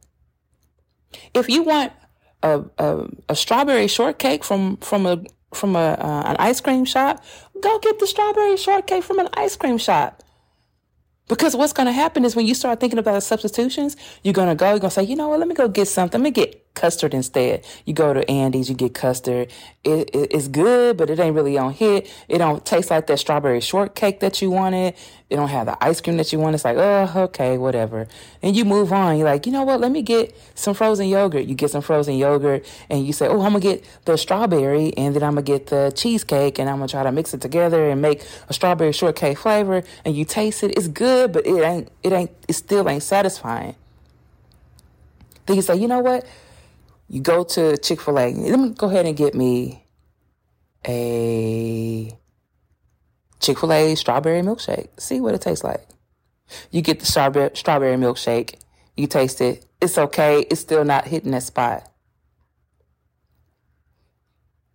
If 1.35 1.49
you 1.49 1.63
want 1.63 1.93
a, 2.43 2.65
a, 2.79 3.09
a 3.29 3.37
strawberry 3.37 3.89
shortcake 3.89 4.45
from, 4.45 4.77
from 4.79 5.07
a 5.07 5.23
from 5.53 5.75
a 5.75 5.97
uh, 5.99 6.23
an 6.27 6.37
ice 6.39 6.61
cream 6.61 6.85
shop, 6.85 7.25
go 7.61 7.79
get 7.81 7.99
the 7.99 8.07
strawberry 8.07 8.57
shortcake 8.57 9.03
from 9.03 9.19
an 9.19 9.29
ice 9.35 9.57
cream 9.57 9.79
shop. 9.79 10.23
Because 11.29 11.55
what's 11.55 11.73
going 11.73 11.87
to 11.87 11.93
happen 11.93 12.25
is 12.25 12.35
when 12.35 12.47
you 12.47 12.55
start 12.55 12.81
thinking 12.81 12.99
about 12.99 13.15
the 13.15 13.21
substitutions, 13.21 13.97
you're 14.25 14.35
going 14.35 14.49
to 14.49 14.57
go, 14.57 14.71
you're 14.71 14.81
going 14.81 14.91
to 14.91 14.95
say, 14.95 15.05
you 15.05 15.15
know 15.15 15.29
what, 15.29 15.39
let 15.39 15.47
me 15.47 15.55
go 15.55 15.69
get 15.69 15.87
something. 15.87 16.21
Let 16.21 16.25
me 16.25 16.33
get 16.33 16.70
custard 16.75 17.15
instead. 17.15 17.65
You 17.85 17.95
go 17.95 18.15
to 18.15 18.29
Andy's, 18.31 18.69
you 18.69 18.75
get 18.75 18.95
custard. 18.95 19.51
It, 19.85 20.11
it, 20.15 20.33
it's 20.33 20.49
good, 20.49 20.97
but 20.97 21.11
it 21.11 21.19
ain't 21.19 21.35
really 21.35 21.59
on 21.59 21.73
hit. 21.73 22.11
It 22.29 22.39
don't 22.39 22.65
taste 22.65 22.91
like 22.91 23.07
that 23.07 23.19
strawberry 23.19 23.61
shortcake 23.61 24.21
that 24.21 24.41
you 24.41 24.51
wanted. 24.51 24.95
It 25.29 25.37
don't 25.37 25.49
have 25.49 25.67
the 25.67 25.83
ice 25.83 26.01
cream 26.01 26.17
that 26.17 26.33
you 26.33 26.39
want. 26.39 26.55
It's 26.55 26.65
like, 26.65 26.77
oh, 26.77 27.13
okay, 27.15 27.57
whatever. 27.59 28.09
And 28.43 28.57
you 28.57 28.65
move 28.65 28.93
on. 28.93 29.17
You're 29.17 29.27
like, 29.27 29.47
you 29.47 29.53
know 29.53 29.63
what, 29.63 29.81
let 29.81 29.93
me 29.93 30.03
get 30.03 30.37
some 30.55 30.75
frozen 30.75 31.07
yogurt. 31.07 31.47
You 31.47 31.55
get 31.55 31.71
some 31.71 31.83
frozen 31.83 32.17
yogurt 32.17 32.67
and 32.89 33.07
you 33.07 33.13
say, 33.13 33.27
oh, 33.27 33.43
I'm 33.43 33.53
going 33.53 33.61
to 33.63 33.69
get 33.69 33.85
the 34.05 34.17
strawberry 34.17 34.93
and 34.97 35.15
then 35.15 35.23
I'm 35.23 35.35
going 35.35 35.45
to 35.45 35.53
get 35.53 35.67
the 35.69 35.93
cheesecake 35.95 36.59
and 36.59 36.69
I'm 36.69 36.77
going 36.77 36.89
to 36.89 36.93
try 36.93 37.03
to 37.03 37.13
mix 37.13 37.35
it 37.35 37.41
together 37.41 37.91
and 37.91 38.03
make 38.03 38.25
a 38.49 38.53
strawberry 38.53 38.93
shortcake 38.93 39.39
flavor. 39.39 39.83
And 40.05 40.17
you 40.17 40.25
taste 40.25 40.63
it. 40.63 40.77
It's 40.77 40.89
good, 40.89 41.33
but 41.33 41.47
it 41.47 41.63
ain't, 41.63 41.89
it 42.03 42.13
ain't, 42.13 42.31
it 42.49 42.55
still 42.55 42.89
ain't 42.89 43.03
satisfying. 43.03 43.77
Then 45.47 45.57
you 45.57 45.63
say, 45.63 45.77
you 45.77 45.89
know 45.89 46.01
what? 46.01 46.27
You 47.11 47.21
go 47.21 47.43
to 47.43 47.77
Chick 47.77 48.01
fil 48.01 48.21
A. 48.21 48.33
Let 48.33 48.61
me 48.61 48.69
go 48.69 48.87
ahead 48.89 49.05
and 49.05 49.17
get 49.17 49.35
me 49.35 49.85
a 50.87 52.17
Chick 53.41 53.59
fil 53.59 53.73
A 53.73 53.97
strawberry 53.97 54.43
milkshake. 54.43 54.89
See 54.97 55.21
what 55.21 55.35
it 55.35 55.41
tastes 55.41 55.65
like. 55.65 55.89
You 56.71 56.83
get 56.83 57.01
the 57.01 57.07
strawberry, 57.07 57.51
strawberry 57.55 57.97
milkshake. 57.97 58.61
You 58.97 59.09
taste 59.09 59.41
it. 59.41 59.67
It's 59.81 59.99
okay. 59.99 60.47
It's 60.51 60.61
still 60.61 60.85
not 60.85 61.09
hitting 61.09 61.33
that 61.33 61.43
spot. 61.43 61.93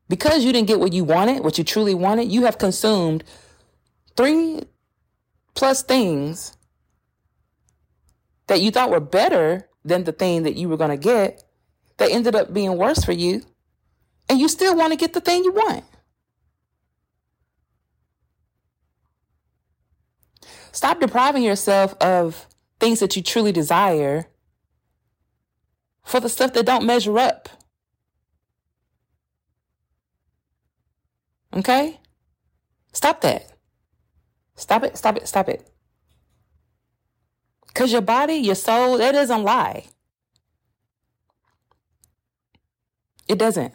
Because 0.10 0.44
you 0.44 0.52
didn't 0.52 0.68
get 0.68 0.82
what 0.82 0.92
you 0.92 1.06
wanted, 1.06 1.42
what 1.42 1.58
you 1.58 1.64
truly 1.64 1.94
wanted, 1.94 2.30
you 2.30 2.44
have 2.44 2.58
consumed 2.58 3.24
three 4.18 4.64
plus 5.54 5.84
things 5.84 6.58
that 8.48 8.60
you 8.60 8.72
thought 8.72 8.92
were 8.92 9.00
better 9.00 9.70
than 9.86 10.04
the 10.04 10.12
thing 10.12 10.44
that 10.44 10.56
you 10.56 10.68
were 10.68 10.78
going 10.78 10.90
to 10.90 10.98
get 10.98 11.45
that 11.98 12.12
ended 12.12 12.36
up 12.36 12.54
being 12.54 12.78
worse 12.78 13.04
for 13.04 13.12
you. 13.12 13.44
And 14.28 14.40
you 14.40 14.48
still 14.48 14.76
want 14.76 14.92
to 14.92 14.98
get 14.98 15.14
the 15.14 15.22
thing 15.22 15.44
you 15.44 15.52
want. 15.52 15.84
Stop 20.72 21.00
depriving 21.00 21.44
yourself 21.44 21.94
of 22.02 22.48
things 22.80 23.00
that 23.00 23.16
you 23.16 23.22
truly 23.22 23.52
desire 23.52 24.28
for 26.04 26.20
the 26.20 26.30
stuff 26.30 26.54
that 26.54 26.66
don't 26.66 26.86
measure 26.86 27.18
up. 27.18 27.50
Okay? 31.56 32.00
Stop 32.92 33.22
that. 33.22 33.54
Stop 34.56 34.84
it, 34.84 34.98
stop 34.98 35.18
it, 35.18 35.28
stop 35.28 35.50
it. 35.50 35.70
Because 37.68 37.92
your 37.92 38.02
body, 38.02 38.36
your 38.36 38.56
soul, 38.56 38.98
that 38.98 39.14
doesn't 39.14 39.44
lie. 39.44 39.86
It 43.28 43.38
doesn't. 43.38 43.74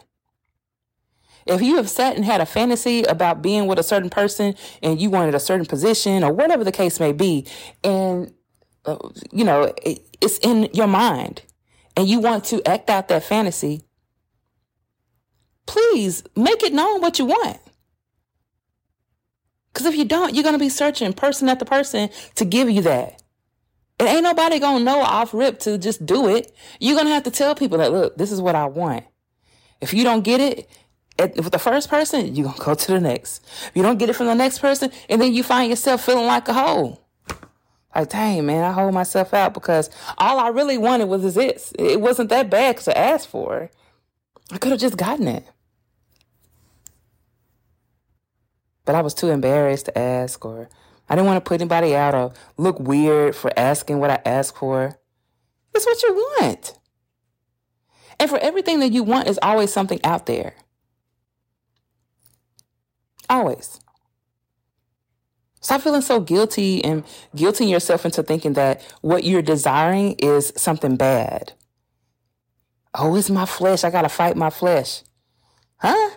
If 1.46 1.62
you 1.62 1.76
have 1.76 1.88
sat 1.88 2.16
and 2.16 2.24
had 2.24 2.40
a 2.40 2.46
fantasy 2.46 3.02
about 3.04 3.42
being 3.42 3.66
with 3.66 3.78
a 3.78 3.82
certain 3.82 4.10
person 4.10 4.54
and 4.82 5.00
you 5.00 5.10
wanted 5.10 5.34
a 5.34 5.40
certain 5.40 5.66
position 5.66 6.22
or 6.22 6.32
whatever 6.32 6.64
the 6.64 6.72
case 6.72 7.00
may 7.00 7.12
be, 7.12 7.46
and 7.82 8.32
uh, 8.84 8.96
you 9.32 9.44
know, 9.44 9.72
it, 9.82 10.06
it's 10.20 10.38
in 10.38 10.68
your 10.72 10.86
mind 10.86 11.42
and 11.96 12.08
you 12.08 12.20
want 12.20 12.44
to 12.46 12.66
act 12.68 12.90
out 12.90 13.08
that 13.08 13.24
fantasy, 13.24 13.82
please 15.66 16.22
make 16.36 16.62
it 16.62 16.72
known 16.72 17.00
what 17.00 17.18
you 17.18 17.24
want. 17.24 17.58
Because 19.72 19.86
if 19.86 19.96
you 19.96 20.04
don't, 20.04 20.34
you're 20.34 20.42
going 20.42 20.54
to 20.54 20.58
be 20.58 20.68
searching 20.68 21.12
person 21.12 21.48
after 21.48 21.64
person 21.64 22.10
to 22.36 22.44
give 22.44 22.68
you 22.68 22.82
that. 22.82 23.22
And 23.98 24.08
ain't 24.08 24.22
nobody 24.22 24.58
going 24.58 24.78
to 24.78 24.84
know 24.84 25.00
off 25.00 25.34
rip 25.34 25.58
to 25.60 25.78
just 25.78 26.04
do 26.06 26.28
it. 26.28 26.52
You're 26.80 26.94
going 26.94 27.06
to 27.06 27.12
have 27.12 27.24
to 27.24 27.30
tell 27.30 27.54
people 27.54 27.78
that, 27.78 27.92
look, 27.92 28.16
this 28.16 28.32
is 28.32 28.40
what 28.40 28.54
I 28.54 28.66
want. 28.66 29.04
If 29.80 29.94
you 29.94 30.04
don't 30.04 30.22
get 30.22 30.40
it, 30.40 30.68
with 31.18 31.52
the 31.52 31.58
first 31.58 31.90
person, 31.90 32.34
you're 32.34 32.46
going 32.46 32.56
to 32.56 32.64
go 32.64 32.74
to 32.74 32.92
the 32.92 33.00
next. 33.00 33.44
If 33.68 33.72
you 33.74 33.82
don't 33.82 33.98
get 33.98 34.08
it 34.08 34.14
from 34.14 34.26
the 34.26 34.34
next 34.34 34.58
person, 34.58 34.90
and 35.08 35.20
then 35.20 35.32
you 35.32 35.42
find 35.42 35.68
yourself 35.68 36.04
feeling 36.04 36.26
like 36.26 36.48
a 36.48 36.54
hoe. 36.54 37.00
Like, 37.94 38.08
dang, 38.10 38.46
man, 38.46 38.64
I 38.64 38.72
hold 38.72 38.94
myself 38.94 39.34
out 39.34 39.52
because 39.52 39.90
all 40.16 40.38
I 40.38 40.48
really 40.48 40.78
wanted 40.78 41.08
was 41.08 41.34
this. 41.34 41.72
It 41.78 42.00
wasn't 42.00 42.30
that 42.30 42.48
bad 42.48 42.78
to 42.78 42.96
ask 42.96 43.28
for. 43.28 43.70
I 44.52 44.58
could 44.58 44.70
have 44.70 44.80
just 44.80 44.96
gotten 44.96 45.28
it. 45.28 45.44
But 48.84 48.94
I 48.94 49.02
was 49.02 49.14
too 49.14 49.28
embarrassed 49.28 49.86
to 49.86 49.98
ask, 49.98 50.44
or 50.44 50.68
I 51.08 51.14
didn't 51.14 51.26
want 51.26 51.44
to 51.44 51.48
put 51.48 51.60
anybody 51.60 51.94
out 51.94 52.14
or 52.14 52.32
look 52.56 52.80
weird 52.80 53.36
for 53.36 53.52
asking 53.56 53.98
what 53.98 54.10
I 54.10 54.20
asked 54.24 54.56
for. 54.56 54.98
It's 55.74 55.86
what 55.86 56.02
you 56.02 56.14
want. 56.14 56.79
And 58.20 58.28
for 58.28 58.38
everything 58.38 58.80
that 58.80 58.92
you 58.92 59.02
want 59.02 59.28
is 59.28 59.38
always 59.42 59.72
something 59.72 59.98
out 60.04 60.26
there. 60.26 60.54
Always. 63.30 63.80
Stop 65.62 65.80
feeling 65.80 66.02
so 66.02 66.20
guilty 66.20 66.84
and 66.84 67.02
guilting 67.34 67.70
yourself 67.70 68.04
into 68.04 68.22
thinking 68.22 68.52
that 68.52 68.82
what 69.00 69.24
you're 69.24 69.40
desiring 69.40 70.12
is 70.18 70.52
something 70.56 70.96
bad. 70.96 71.54
Oh, 72.94 73.16
it's 73.16 73.30
my 73.30 73.46
flesh. 73.46 73.84
I 73.84 73.90
got 73.90 74.02
to 74.02 74.08
fight 74.10 74.36
my 74.36 74.50
flesh. 74.50 75.02
Huh? 75.78 76.10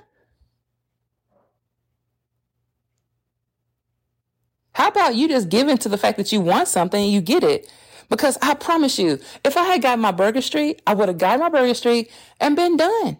How 4.73 4.89
about 4.89 5.15
you 5.15 5.29
just 5.29 5.47
give 5.47 5.69
in 5.69 5.77
to 5.79 5.89
the 5.89 5.97
fact 5.97 6.17
that 6.17 6.33
you 6.33 6.41
want 6.41 6.67
something 6.67 7.01
and 7.01 7.13
you 7.13 7.21
get 7.21 7.43
it? 7.45 7.71
Because 8.13 8.37
I 8.43 8.53
promise 8.53 8.99
you, 8.99 9.19
if 9.43 9.57
I 9.57 9.63
had 9.63 9.81
gotten 9.81 9.99
my 9.99 10.11
Burger 10.11 10.43
Street, 10.43 10.83
I 10.85 10.93
would 10.93 11.07
have 11.07 11.17
gotten 11.17 11.39
my 11.39 11.49
Burger 11.49 11.73
Street 11.73 12.11
and 12.39 12.55
been 12.55 12.77
done. 12.77 13.17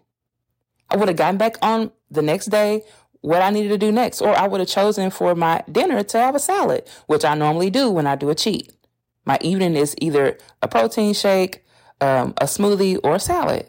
I 0.88 0.98
would 0.98 1.08
have 1.08 1.18
gotten 1.18 1.40
back 1.40 1.58
on 1.64 1.92
the 2.12 2.22
next 2.22 2.52
day 2.52 2.84
what 3.22 3.42
I 3.42 3.50
needed 3.50 3.70
to 3.70 3.80
do 3.80 3.92
next, 3.92 4.22
or 4.22 4.38
I 4.38 4.48
would 4.48 4.60
have 4.60 4.70
chosen 4.70 5.10
for 5.10 5.34
my 5.34 5.64
dinner 5.72 6.04
to 6.04 6.20
have 6.20 6.36
a 6.36 6.40
salad, 6.40 6.88
which 7.08 7.26
I 7.26 7.34
normally 7.34 7.72
do 7.72 7.90
when 7.90 8.06
I 8.06 8.16
do 8.16 8.30
a 8.30 8.36
cheat. 8.36 8.72
My 9.26 9.40
evening 9.42 9.76
is 9.76 9.96
either 10.00 10.38
a 10.62 10.68
protein 10.68 11.16
shake, 11.16 11.66
um, 12.00 12.36
a 12.38 12.46
smoothie, 12.46 13.00
or 13.04 13.16
a 13.16 13.20
salad. 13.20 13.68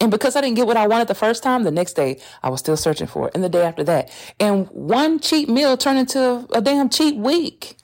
And 0.00 0.10
because 0.10 0.36
I 0.36 0.40
didn't 0.40 0.56
get 0.56 0.66
what 0.66 0.76
I 0.76 0.86
wanted 0.86 1.08
the 1.08 1.14
first 1.14 1.42
time, 1.42 1.64
the 1.64 1.70
next 1.70 1.94
day 1.94 2.20
I 2.42 2.50
was 2.50 2.60
still 2.60 2.76
searching 2.76 3.06
for 3.08 3.28
it. 3.28 3.34
And 3.34 3.42
the 3.42 3.48
day 3.48 3.62
after 3.62 3.82
that. 3.84 4.10
And 4.38 4.68
one 4.68 5.18
cheap 5.18 5.48
meal 5.48 5.76
turned 5.76 5.98
into 5.98 6.46
a 6.52 6.60
damn 6.60 6.88
cheap 6.88 7.16
week. 7.16 7.76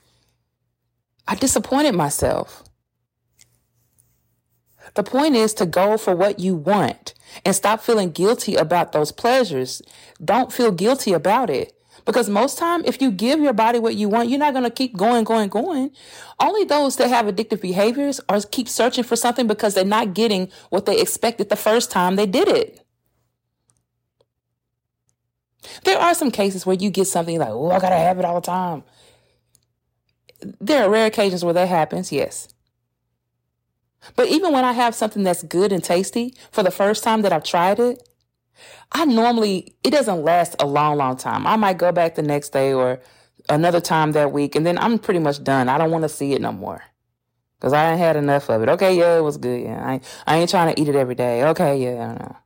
I 1.27 1.35
disappointed 1.35 1.95
myself. 1.95 2.63
The 4.95 5.03
point 5.03 5.35
is 5.35 5.55
to 5.55 5.67
go 5.67 5.97
for 5.97 6.15
what 6.15 6.39
you 6.39 6.55
want 6.55 7.15
and 7.45 7.55
stop 7.55 7.81
feeling 7.81 8.13
guilty 8.13 8.55
about 8.55 8.93
those 8.93 9.11
pleasures. 9.11 9.83
Don't 10.25 10.53
feel 10.53 10.71
guilty 10.71 11.13
about 11.13 11.51
it. 11.51 11.73
Because 12.05 12.29
most 12.29 12.59
time, 12.59 12.83
if 12.85 13.01
you 13.01 13.11
give 13.11 13.41
your 13.41 13.55
body 13.55 13.79
what 13.79 13.95
you 13.95 14.09
want, 14.09 14.29
you're 14.29 14.39
not 14.39 14.53
going 14.53 14.65
to 14.65 14.71
keep 14.71 14.97
going, 14.97 15.25
going, 15.25 15.49
going. 15.49 15.91
Only 16.39 16.65
those 16.65 16.97
that 16.97 17.09
have 17.09 17.27
addictive 17.27 17.61
behaviors 17.61 18.21
are 18.29 18.41
keep 18.43 18.69
searching 18.69 19.05
for 19.05 19.17
something 19.17 19.47
because 19.47 19.75
they're 19.75 19.85
not 19.85 20.13
getting 20.13 20.51
what 20.69 20.85
they 20.85 21.01
expected 21.01 21.49
the 21.49 21.57
first 21.57 21.91
time 21.91 22.17
they 22.17 22.27
did 22.27 22.49
it. 22.49 22.81
There 25.85 25.99
are 25.99 26.15
some 26.15 26.31
cases 26.31 26.67
where 26.67 26.77
you 26.77 26.91
get 26.91 27.07
something 27.07 27.39
like, 27.39 27.49
oh, 27.49 27.71
I 27.71 27.81
got 27.81 27.89
to 27.89 27.97
have 27.97 28.19
it 28.19 28.25
all 28.25 28.35
the 28.35 28.47
time. 28.47 28.85
There 30.61 30.85
are 30.85 30.91
rare 30.91 31.07
occasions 31.07 31.43
where 31.43 31.55
that 31.55 31.69
happens, 31.69 32.13
yes. 32.13 32.49
But 34.15 34.29
even 34.29 34.53
when 34.53 34.65
I 34.65 34.73
have 34.73 34.95
something 34.95 35.23
that's 35.23 35.43
good 35.43 35.73
and 35.73 35.83
tasty 35.83 36.35
for 36.53 36.63
the 36.63 36.71
first 36.71 37.03
time 37.03 37.23
that 37.23 37.33
I've 37.33 37.45
tried 37.45 37.81
it, 37.81 38.07
I 38.93 39.05
normally, 39.05 39.75
it 39.83 39.91
doesn't 39.91 40.23
last 40.23 40.57
a 40.61 40.67
long, 40.67 40.97
long 40.97 41.17
time. 41.17 41.47
I 41.47 41.57
might 41.57 41.79
go 41.79 41.93
back 41.93 42.15
the 42.15 42.23
next 42.23 42.51
day 42.51 42.73
or 42.73 43.01
another 43.49 43.81
time 43.81 44.13
that 44.13 44.33
week, 44.33 44.55
and 44.55 44.65
then 44.65 44.79
I'm 44.79 44.99
pretty 44.99 45.21
much 45.21 45.43
done. 45.43 45.69
I 45.69 45.79
don't 45.79 45.91
want 45.91 46.03
to 46.03 46.09
see 46.09 46.33
it 46.33 46.41
no 46.41 46.53
more. 46.53 46.83
Cause 47.61 47.73
I 47.73 47.93
ain't 47.93 47.99
had 47.99 48.17
enough 48.17 48.51
of 48.51 48.63
it. 48.63 48.69
Okay, 48.69 48.99
yeah, 48.99 49.17
it 49.17 49.23
was 49.23 49.39
good. 49.39 49.63
Yeah, 49.63 49.83
I, 49.83 50.01
I 50.27 50.37
ain't 50.37 50.51
trying 50.51 50.75
to 50.75 50.81
eat 50.81 50.87
it 50.87 50.97
every 50.97 51.15
day. 51.15 51.45
Okay, 51.45 51.83
yeah, 51.83 52.05
I 52.05 52.07
don't 52.09 52.21
know. 52.21 52.37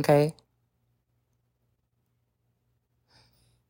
Okay. 0.00 0.34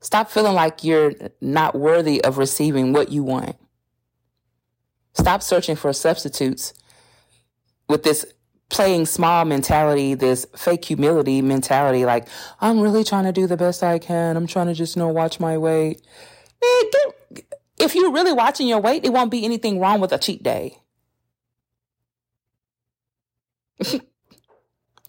Stop 0.00 0.30
feeling 0.30 0.54
like 0.54 0.82
you're 0.82 1.12
not 1.42 1.74
worthy 1.74 2.24
of 2.24 2.38
receiving 2.38 2.94
what 2.94 3.10
you 3.10 3.22
want. 3.22 3.56
Stop 5.12 5.42
searching 5.42 5.76
for 5.76 5.92
substitutes 5.92 6.72
with 7.86 8.02
this 8.02 8.24
playing 8.70 9.06
small 9.06 9.44
mentality, 9.44 10.14
this 10.14 10.46
fake 10.56 10.84
humility 10.84 11.42
mentality, 11.42 12.04
like, 12.04 12.28
I'm 12.60 12.80
really 12.80 13.04
trying 13.04 13.24
to 13.24 13.32
do 13.32 13.46
the 13.46 13.56
best 13.56 13.82
I 13.82 13.98
can. 13.98 14.36
I'm 14.36 14.46
trying 14.46 14.68
to 14.68 14.74
just, 14.74 14.96
you 14.96 15.00
know, 15.00 15.08
watch 15.08 15.38
my 15.40 15.58
weight. 15.58 16.00
Man, 16.62 16.82
get, 17.32 17.54
if 17.78 17.94
you're 17.94 18.12
really 18.12 18.32
watching 18.32 18.68
your 18.68 18.80
weight, 18.80 19.04
it 19.04 19.12
won't 19.12 19.30
be 19.30 19.44
anything 19.44 19.80
wrong 19.80 20.00
with 20.00 20.12
a 20.12 20.18
cheat 20.18 20.42
day. 20.42 20.78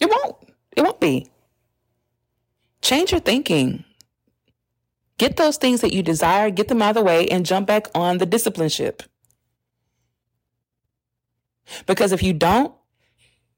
It 0.02 0.10
won't. 0.10 0.36
It 0.76 0.82
won't 0.82 1.00
be. 1.00 1.30
Change 2.82 3.12
your 3.12 3.22
thinking. 3.22 3.86
Get 5.20 5.38
those 5.38 5.58
things 5.58 5.82
that 5.82 5.94
you 5.94 6.02
desire, 6.02 6.50
get 6.50 6.68
them 6.68 6.82
out 6.82 6.90
of 6.90 6.96
the 6.96 7.04
way, 7.04 7.28
and 7.28 7.46
jump 7.46 7.68
back 7.68 7.88
on 7.94 8.18
the 8.18 8.26
discipline 8.26 8.70
ship. 8.70 9.04
Because 11.86 12.12
if 12.12 12.24
you 12.24 12.34
don't, 12.34 12.74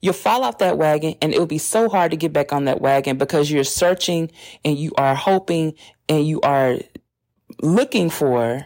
you'll 0.03 0.13
fall 0.13 0.43
off 0.43 0.57
that 0.57 0.77
wagon 0.77 1.15
and 1.21 1.33
it'll 1.33 1.45
be 1.45 1.57
so 1.57 1.87
hard 1.87 2.11
to 2.11 2.17
get 2.17 2.33
back 2.33 2.51
on 2.51 2.65
that 2.65 2.81
wagon 2.81 3.17
because 3.17 3.49
you're 3.49 3.63
searching 3.63 4.29
and 4.65 4.77
you 4.77 4.91
are 4.97 5.15
hoping 5.15 5.73
and 6.09 6.27
you 6.27 6.41
are 6.41 6.75
looking 7.61 8.09
for 8.09 8.65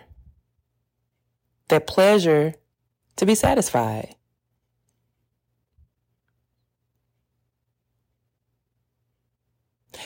that 1.68 1.86
pleasure 1.86 2.56
to 3.18 3.26
be 3.28 3.36
satisfied. 3.36 4.16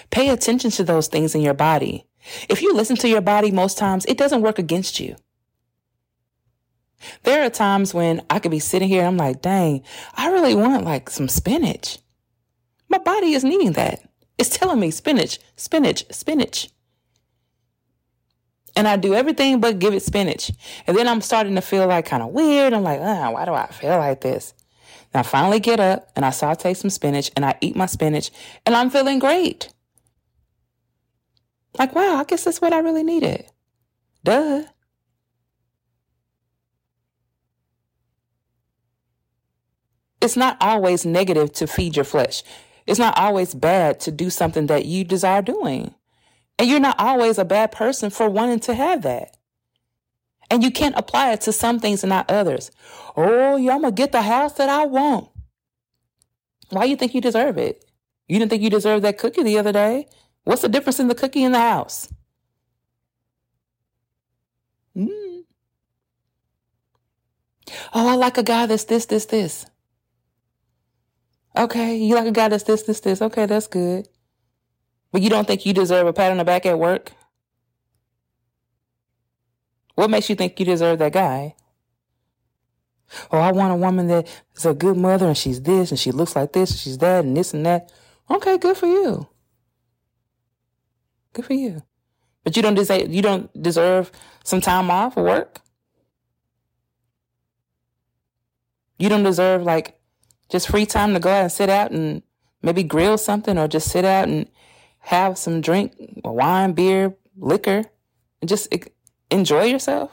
Pay 0.10 0.28
attention 0.28 0.70
to 0.72 0.84
those 0.84 1.08
things 1.08 1.34
in 1.34 1.40
your 1.40 1.54
body. 1.54 2.06
If 2.50 2.62
you 2.62 2.74
listen 2.74 2.98
to 2.98 3.08
your 3.08 3.22
body 3.22 3.52
most 3.52 3.78
times, 3.78 4.06
it 4.06 4.18
doesn't 4.18 4.42
work 4.42 4.60
against 4.60 5.00
you. 5.00 5.16
There 7.24 7.46
are 7.46 7.50
times 7.50 7.94
when 7.94 8.22
I 8.30 8.40
could 8.40 8.52
be 8.52 8.60
sitting 8.60 8.88
here 8.88 9.00
and 9.00 9.08
I'm 9.08 9.18
like, 9.18 9.42
dang, 9.42 9.84
I 10.16 10.32
really 10.32 10.56
want 10.56 10.86
like 10.86 11.10
some 11.10 11.28
spinach. 11.28 12.00
My 12.90 12.98
body 12.98 13.34
is 13.34 13.44
needing 13.44 13.74
that. 13.74 14.02
It's 14.38 14.58
telling 14.58 14.80
me 14.80 14.92
spinach, 14.92 15.40
spinach, 15.56 16.06
spinach. 16.12 16.70
And 18.76 18.88
I 18.88 18.96
do 18.96 19.14
everything 19.14 19.60
but 19.60 19.80
give 19.80 19.94
it 19.94 20.04
spinach. 20.04 20.52
And 20.88 20.98
then 20.98 21.08
I'm 21.08 21.22
starting 21.22 21.56
to 21.56 21.62
feel 21.62 21.88
like 21.88 22.06
kind 22.06 22.24
of 22.24 22.30
weird. 22.30 22.74
I'm 22.74 22.84
like, 22.84 23.00
ah, 23.02 23.32
why 23.32 23.46
do 23.46 23.54
I 23.54 23.68
feel 23.68 23.98
like 23.98 24.22
this? 24.22 24.54
And 25.14 25.20
I 25.20 25.24
finally 25.24 25.60
get 25.60 25.80
up 25.80 26.10
and 26.16 26.26
I 26.26 26.30
saute 26.30 26.74
some 26.74 26.90
spinach 26.90 27.32
and 27.36 27.46
I 27.46 27.56
eat 27.62 27.76
my 27.76 27.86
spinach 27.86 28.32
and 28.66 28.76
I'm 28.76 28.90
feeling 28.90 29.20
great. 29.20 29.70
Like, 31.78 31.96
wow, 31.96 32.16
I 32.18 32.24
guess 32.24 32.44
that's 32.44 32.62
what 32.62 32.74
I 32.74 32.80
really 32.80 33.04
needed. 33.04 33.46
Duh. 34.24 34.64
It's 40.22 40.38
not 40.38 40.58
always 40.62 41.06
negative 41.06 41.52
to 41.54 41.68
feed 41.68 41.96
your 41.96 42.06
flesh. 42.06 42.44
It's 42.86 43.00
not 43.00 43.18
always 43.18 43.54
bad 43.54 44.00
to 44.02 44.12
do 44.12 44.30
something 44.30 44.68
that 44.68 44.86
you 44.86 45.04
desire 45.04 45.42
doing. 45.42 45.94
And 46.60 46.70
you're 46.70 46.80
not 46.80 47.00
always 47.00 47.38
a 47.38 47.46
bad 47.46 47.72
person 47.72 48.10
for 48.10 48.30
wanting 48.30 48.60
to 48.62 48.76
have 48.76 49.02
that. 49.02 49.38
And 50.50 50.64
you 50.64 50.70
can't 50.70 50.98
apply 50.98 51.32
it 51.32 51.42
to 51.42 51.54
some 51.54 51.80
things 51.80 52.04
and 52.04 52.10
not 52.10 52.30
others. 52.30 52.72
Oh, 53.16 53.56
yeah, 53.56 53.74
I'm 53.74 53.82
going 53.82 53.96
to 53.96 54.02
get 54.02 54.12
the 54.12 54.22
house 54.22 54.54
that 54.54 54.70
I 54.70 54.86
want. 54.86 55.30
Why 56.70 56.84
you 56.84 56.96
think 56.96 57.16
you 57.16 57.22
deserve 57.22 57.58
it? 57.58 57.86
You 58.28 58.38
didn't 58.38 58.50
think 58.50 58.62
you 58.62 58.70
deserved 58.70 59.04
that 59.04 59.18
cookie 59.18 59.44
the 59.44 59.58
other 59.58 59.72
day. 59.72 60.08
What's 60.44 60.62
the 60.62 60.70
difference 60.70 61.00
in 61.00 61.08
the 61.08 61.16
cookie 61.16 61.44
in 61.44 61.52
the 61.52 61.60
house? 61.60 62.12
Mm. 64.96 65.44
Oh, 67.94 68.08
I 68.08 68.16
like 68.16 68.38
a 68.38 68.44
guy 68.44 68.66
that's 68.66 68.86
this, 68.86 69.06
this, 69.06 69.26
this. 69.26 69.66
Okay, 71.58 71.98
you 71.98 72.16
like 72.16 72.28
a 72.28 72.32
guy 72.32 72.48
that's 72.48 72.64
this, 72.64 72.84
this, 72.84 73.02
this. 73.02 73.22
Okay, 73.22 73.46
that's 73.46 73.68
good. 73.68 74.08
But 75.12 75.22
you 75.22 75.30
don't 75.30 75.46
think 75.46 75.66
you 75.66 75.74
deserve 75.74 76.08
a 76.08 76.14
pat 76.14 76.32
on 76.32 76.38
the 76.38 76.46
back 76.46 76.66
at 76.66 76.80
work? 76.80 77.12
What 79.96 80.10
makes 80.10 80.30
you 80.30 80.36
think 80.36 80.60
you 80.60 80.66
deserve 80.66 81.00
that 81.00 81.12
guy? 81.12 81.56
Oh, 83.32 83.40
I 83.40 83.52
want 83.52 83.74
a 83.74 83.76
woman 83.76 84.08
that 84.08 84.28
is 84.56 84.66
a 84.66 84.74
good 84.74 84.96
mother 84.96 85.28
and 85.28 85.38
she's 85.38 85.62
this 85.62 85.92
and 85.92 86.00
she 86.00 86.12
looks 86.12 86.36
like 86.36 86.54
this 86.54 86.72
and 86.72 86.80
she's 86.80 86.98
that 87.00 87.26
and 87.26 87.36
this 87.36 87.54
and 87.54 87.66
that. 87.66 87.92
Okay, 88.30 88.58
good 88.58 88.78
for 88.78 88.88
you. 88.88 89.28
Good 91.34 91.46
for 91.46 91.54
you. 91.54 91.84
But 92.44 92.56
you 92.56 92.64
don't 92.64 92.76
deserve 92.76 93.14
you 93.14 93.22
don't 93.22 93.62
deserve 93.62 94.12
some 94.44 94.62
time 94.62 94.90
off 94.90 95.18
of 95.18 95.26
work. 95.26 95.60
You 98.98 99.10
don't 99.10 99.24
deserve 99.24 99.64
like 99.64 100.01
just 100.52 100.68
free 100.68 100.86
time 100.86 101.14
to 101.14 101.20
go 101.20 101.30
out 101.30 101.44
and 101.44 101.52
sit 101.52 101.70
out 101.70 101.92
and 101.92 102.22
maybe 102.62 102.84
grill 102.84 103.18
something 103.18 103.58
or 103.58 103.68
just 103.70 103.90
sit 103.90 104.04
out 104.04 104.28
and 104.28 104.48
have 105.00 105.38
some 105.38 105.62
drink, 105.62 105.94
wine, 106.24 106.74
beer, 106.74 107.16
liquor, 107.38 107.86
and 108.42 108.50
just 108.50 108.68
enjoy 109.32 109.64
yourself. 109.64 110.12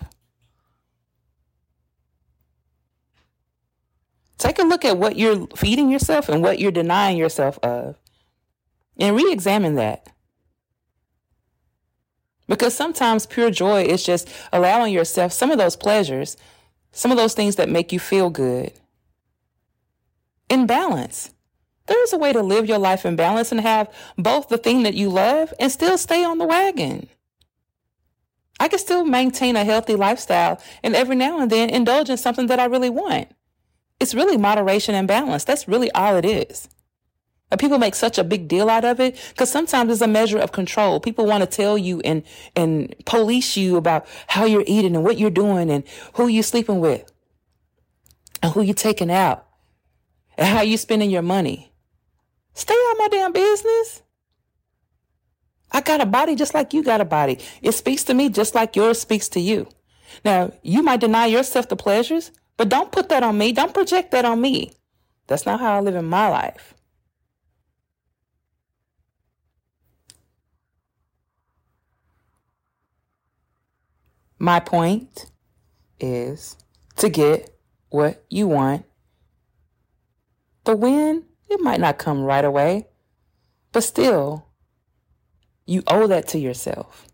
Take 4.38 4.60
a 4.60 4.62
look 4.62 4.84
at 4.84 4.96
what 4.96 5.16
you're 5.16 5.48
feeding 5.56 5.90
yourself 5.90 6.28
and 6.28 6.40
what 6.40 6.60
you're 6.60 6.70
denying 6.70 7.16
yourself 7.16 7.58
of, 7.64 7.96
and 8.96 9.16
re 9.16 9.32
examine 9.32 9.74
that. 9.74 10.08
Because 12.46 12.74
sometimes 12.74 13.26
pure 13.26 13.50
joy 13.50 13.82
is 13.82 14.04
just 14.04 14.28
allowing 14.52 14.94
yourself 14.94 15.32
some 15.32 15.50
of 15.50 15.58
those 15.58 15.74
pleasures, 15.74 16.36
some 16.92 17.10
of 17.10 17.16
those 17.16 17.34
things 17.34 17.56
that 17.56 17.68
make 17.68 17.92
you 17.92 17.98
feel 17.98 18.30
good 18.30 18.72
in 20.48 20.66
balance. 20.66 21.30
There 21.86 22.02
is 22.02 22.12
a 22.12 22.18
way 22.18 22.32
to 22.32 22.42
live 22.42 22.68
your 22.68 22.78
life 22.78 23.06
in 23.06 23.16
balance 23.16 23.50
and 23.50 23.60
have 23.60 23.92
both 24.16 24.48
the 24.48 24.58
thing 24.58 24.82
that 24.82 24.94
you 24.94 25.08
love 25.08 25.54
and 25.58 25.72
still 25.72 25.96
stay 25.96 26.22
on 26.22 26.38
the 26.38 26.46
wagon. 26.46 27.08
I 28.60 28.68
can 28.68 28.78
still 28.78 29.04
maintain 29.04 29.56
a 29.56 29.64
healthy 29.64 29.94
lifestyle 29.94 30.60
and 30.82 30.94
every 30.94 31.16
now 31.16 31.40
and 31.40 31.50
then 31.50 31.70
indulge 31.70 32.10
in 32.10 32.18
something 32.18 32.48
that 32.48 32.60
I 32.60 32.66
really 32.66 32.90
want. 32.90 33.28
It's 34.00 34.14
really 34.14 34.36
moderation 34.36 34.94
and 34.94 35.08
balance. 35.08 35.44
That's 35.44 35.66
really 35.66 35.90
all 35.92 36.16
it 36.16 36.24
is. 36.24 36.68
But 37.50 37.60
people 37.60 37.78
make 37.78 37.94
such 37.94 38.18
a 38.18 38.24
big 38.24 38.46
deal 38.46 38.68
out 38.68 38.84
of 38.84 39.00
it 39.00 39.18
because 39.30 39.50
sometimes 39.50 39.90
it's 39.90 40.02
a 40.02 40.06
measure 40.06 40.38
of 40.38 40.52
control. 40.52 41.00
People 41.00 41.24
want 41.24 41.42
to 41.42 41.46
tell 41.46 41.78
you 41.78 42.00
and, 42.00 42.22
and 42.54 42.94
police 43.06 43.56
you 43.56 43.76
about 43.76 44.06
how 44.26 44.44
you're 44.44 44.64
eating 44.66 44.94
and 44.94 45.04
what 45.04 45.18
you're 45.18 45.30
doing 45.30 45.70
and 45.70 45.84
who 46.14 46.28
you're 46.28 46.42
sleeping 46.42 46.80
with 46.80 47.10
and 48.42 48.52
who 48.52 48.60
you're 48.60 48.74
taking 48.74 49.10
out 49.10 49.47
and 50.38 50.46
how 50.46 50.62
you're 50.62 50.78
spending 50.78 51.10
your 51.10 51.22
money. 51.22 51.72
Stay 52.54 52.74
out 52.74 52.96
my 52.98 53.08
damn 53.08 53.32
business. 53.32 54.02
I 55.70 55.82
got 55.82 56.00
a 56.00 56.06
body 56.06 56.34
just 56.34 56.54
like 56.54 56.72
you 56.72 56.82
got 56.82 57.00
a 57.00 57.04
body. 57.04 57.38
It 57.60 57.72
speaks 57.72 58.04
to 58.04 58.14
me 58.14 58.30
just 58.30 58.54
like 58.54 58.74
yours 58.74 59.00
speaks 59.00 59.28
to 59.30 59.40
you. 59.40 59.68
Now, 60.24 60.52
you 60.62 60.82
might 60.82 61.00
deny 61.00 61.26
yourself 61.26 61.68
the 61.68 61.76
pleasures, 61.76 62.30
but 62.56 62.70
don't 62.70 62.90
put 62.90 63.10
that 63.10 63.22
on 63.22 63.36
me. 63.36 63.52
Don't 63.52 63.74
project 63.74 64.12
that 64.12 64.24
on 64.24 64.40
me. 64.40 64.72
That's 65.26 65.44
not 65.44 65.60
how 65.60 65.76
I 65.76 65.80
live 65.80 65.94
in 65.94 66.06
my 66.06 66.28
life. 66.28 66.74
My 74.38 74.60
point 74.60 75.26
is 76.00 76.56
to 76.96 77.08
get 77.08 77.50
what 77.90 78.24
you 78.30 78.46
want. 78.46 78.84
The 80.68 80.76
win, 80.76 81.24
it 81.48 81.62
might 81.62 81.80
not 81.80 81.96
come 81.96 82.20
right 82.20 82.44
away, 82.44 82.88
but 83.72 83.80
still, 83.80 84.48
you 85.64 85.82
owe 85.86 86.06
that 86.06 86.28
to 86.28 86.38
yourself. 86.38 87.06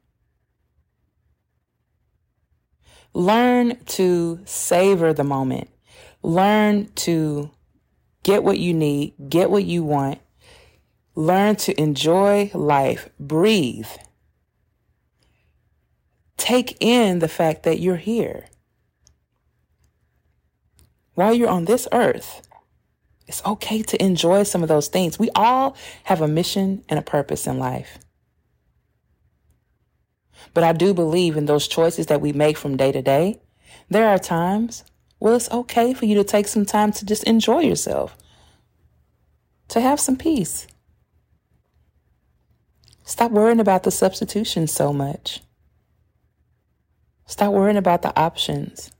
Learn 3.12 3.76
to 3.84 4.40
savor 4.44 5.12
the 5.12 5.22
moment. 5.22 5.70
Learn 6.24 6.90
to 6.96 7.52
get 8.24 8.42
what 8.42 8.58
you 8.58 8.74
need, 8.74 9.14
get 9.28 9.52
what 9.52 9.62
you 9.62 9.84
want. 9.84 10.18
Learn 11.14 11.54
to 11.54 11.80
enjoy 11.80 12.50
life, 12.54 13.08
breathe 13.20 13.86
take 16.36 16.76
in 16.80 17.20
the 17.20 17.28
fact 17.28 17.62
that 17.62 17.78
you're 17.78 17.98
here. 17.98 18.46
While 21.14 21.34
you're 21.34 21.48
on 21.48 21.66
this 21.66 21.86
earth, 21.92 22.43
it's 23.26 23.44
okay 23.44 23.82
to 23.82 24.02
enjoy 24.02 24.42
some 24.42 24.62
of 24.62 24.68
those 24.68 24.88
things. 24.88 25.18
We 25.18 25.30
all 25.34 25.76
have 26.04 26.20
a 26.20 26.28
mission 26.28 26.84
and 26.88 26.98
a 26.98 27.02
purpose 27.02 27.46
in 27.46 27.58
life. 27.58 27.98
But 30.52 30.64
I 30.64 30.72
do 30.72 30.92
believe 30.92 31.36
in 31.36 31.46
those 31.46 31.66
choices 31.66 32.06
that 32.06 32.20
we 32.20 32.32
make 32.32 32.58
from 32.58 32.76
day 32.76 32.92
to 32.92 33.02
day. 33.02 33.40
There 33.88 34.08
are 34.08 34.18
times 34.18 34.84
where 35.18 35.34
it's 35.34 35.50
okay 35.50 35.94
for 35.94 36.04
you 36.04 36.14
to 36.16 36.24
take 36.24 36.46
some 36.46 36.66
time 36.66 36.92
to 36.92 37.06
just 37.06 37.24
enjoy 37.24 37.60
yourself, 37.60 38.16
to 39.68 39.80
have 39.80 39.98
some 39.98 40.16
peace. 40.16 40.66
Stop 43.04 43.30
worrying 43.30 43.60
about 43.60 43.84
the 43.84 43.90
substitution 43.90 44.66
so 44.66 44.92
much. 44.92 45.40
Stop 47.26 47.52
worrying 47.52 47.78
about 47.78 48.02
the 48.02 48.18
options, 48.18 48.90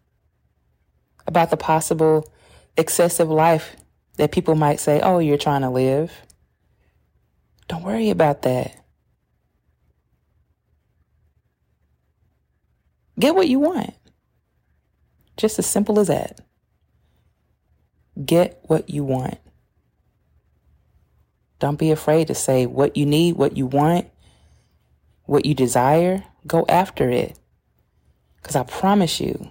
about 1.27 1.51
the 1.51 1.57
possible 1.57 2.33
excessive 2.77 3.29
life 3.29 3.77
that 4.17 4.33
people 4.33 4.55
might 4.55 4.81
say, 4.81 5.01
oh, 5.01 5.19
you're 5.19 5.39
trying 5.39 5.63
to 5.63 5.71
live. 5.71 6.13
Don't 7.69 7.83
worry 7.83 8.11
about 8.11 8.43
that. 8.43 8.77
Get 13.19 13.35
what 13.35 13.49
you 13.49 13.61
want. 13.61 13.95
Just 15.37 15.59
as 15.59 15.67
simple 15.67 15.99
as 15.99 16.09
that. 16.09 16.41
Get 18.25 18.61
what 18.65 18.91
you 18.91 19.05
want. 19.05 19.39
Don't 21.59 21.79
be 21.79 21.91
afraid 21.91 22.29
to 22.29 22.35
say 22.35 22.67
what 22.67 22.97
you 22.97 23.07
need, 23.07 23.37
what 23.37 23.57
you 23.57 23.67
want, 23.67 24.09
what 25.25 25.47
you 25.47 25.55
desire. 25.55 26.25
Go 26.47 26.65
after 26.69 27.11
it. 27.11 27.39
Because 28.37 28.57
I 28.57 28.65
promise 28.65 29.21
you, 29.21 29.51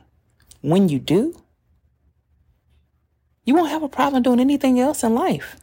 when 0.62 0.88
you 0.90 1.00
do, 1.00 1.43
you 3.44 3.56
won't 3.56 3.70
have 3.70 3.84
a 3.84 3.90
problem 3.90 4.24
doing 4.24 4.40
anything 4.40 4.80
else 4.80 5.04
in 5.04 5.14
life. 5.14 5.58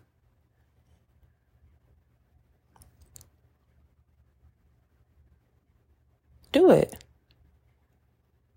Do 6.53 6.71
it. 6.71 7.05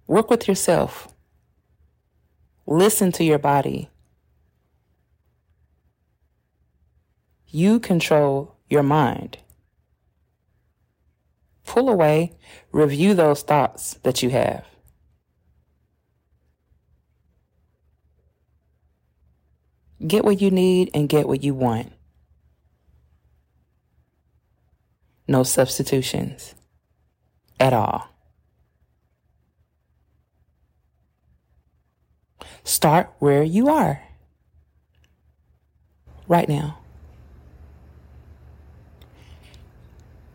Work 0.08 0.30
with 0.30 0.48
yourself. 0.48 1.14
Listen 2.66 3.12
to 3.14 3.24
your 3.24 3.40
body. 3.40 3.90
You 7.48 7.80
control 7.80 8.56
your 8.68 8.84
mind. 8.84 9.38
Pull 11.66 11.88
away, 11.88 12.34
review 12.72 13.14
those 13.14 13.44
thoughts 13.44 13.94
that 14.04 14.24
you 14.24 14.32
have. 14.32 14.66
Get 20.06 20.26
what 20.26 20.42
you 20.42 20.52
need 20.52 20.92
and 20.94 21.08
get 21.08 21.28
what 21.28 21.44
you 21.44 21.54
want. 21.54 21.94
No 25.28 25.44
substitutions 25.44 26.56
at 27.60 27.74
all. 27.74 28.10
Start 32.66 33.12
where 33.20 33.44
you 33.44 33.70
are 33.70 34.04
right 36.28 36.50
now. 36.50 36.78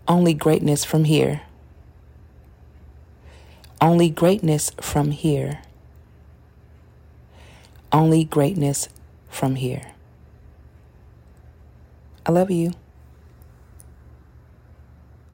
Only 0.06 0.32
greatness 0.32 0.84
from 0.84 1.04
here. 1.04 1.42
Only 3.80 4.08
greatness 4.08 4.70
from 4.80 5.10
here. 5.10 5.60
Only 7.92 8.24
greatness 8.24 8.88
from 9.38 9.54
here. 9.54 9.92
I 12.26 12.32
love 12.32 12.50
you. 12.50 12.72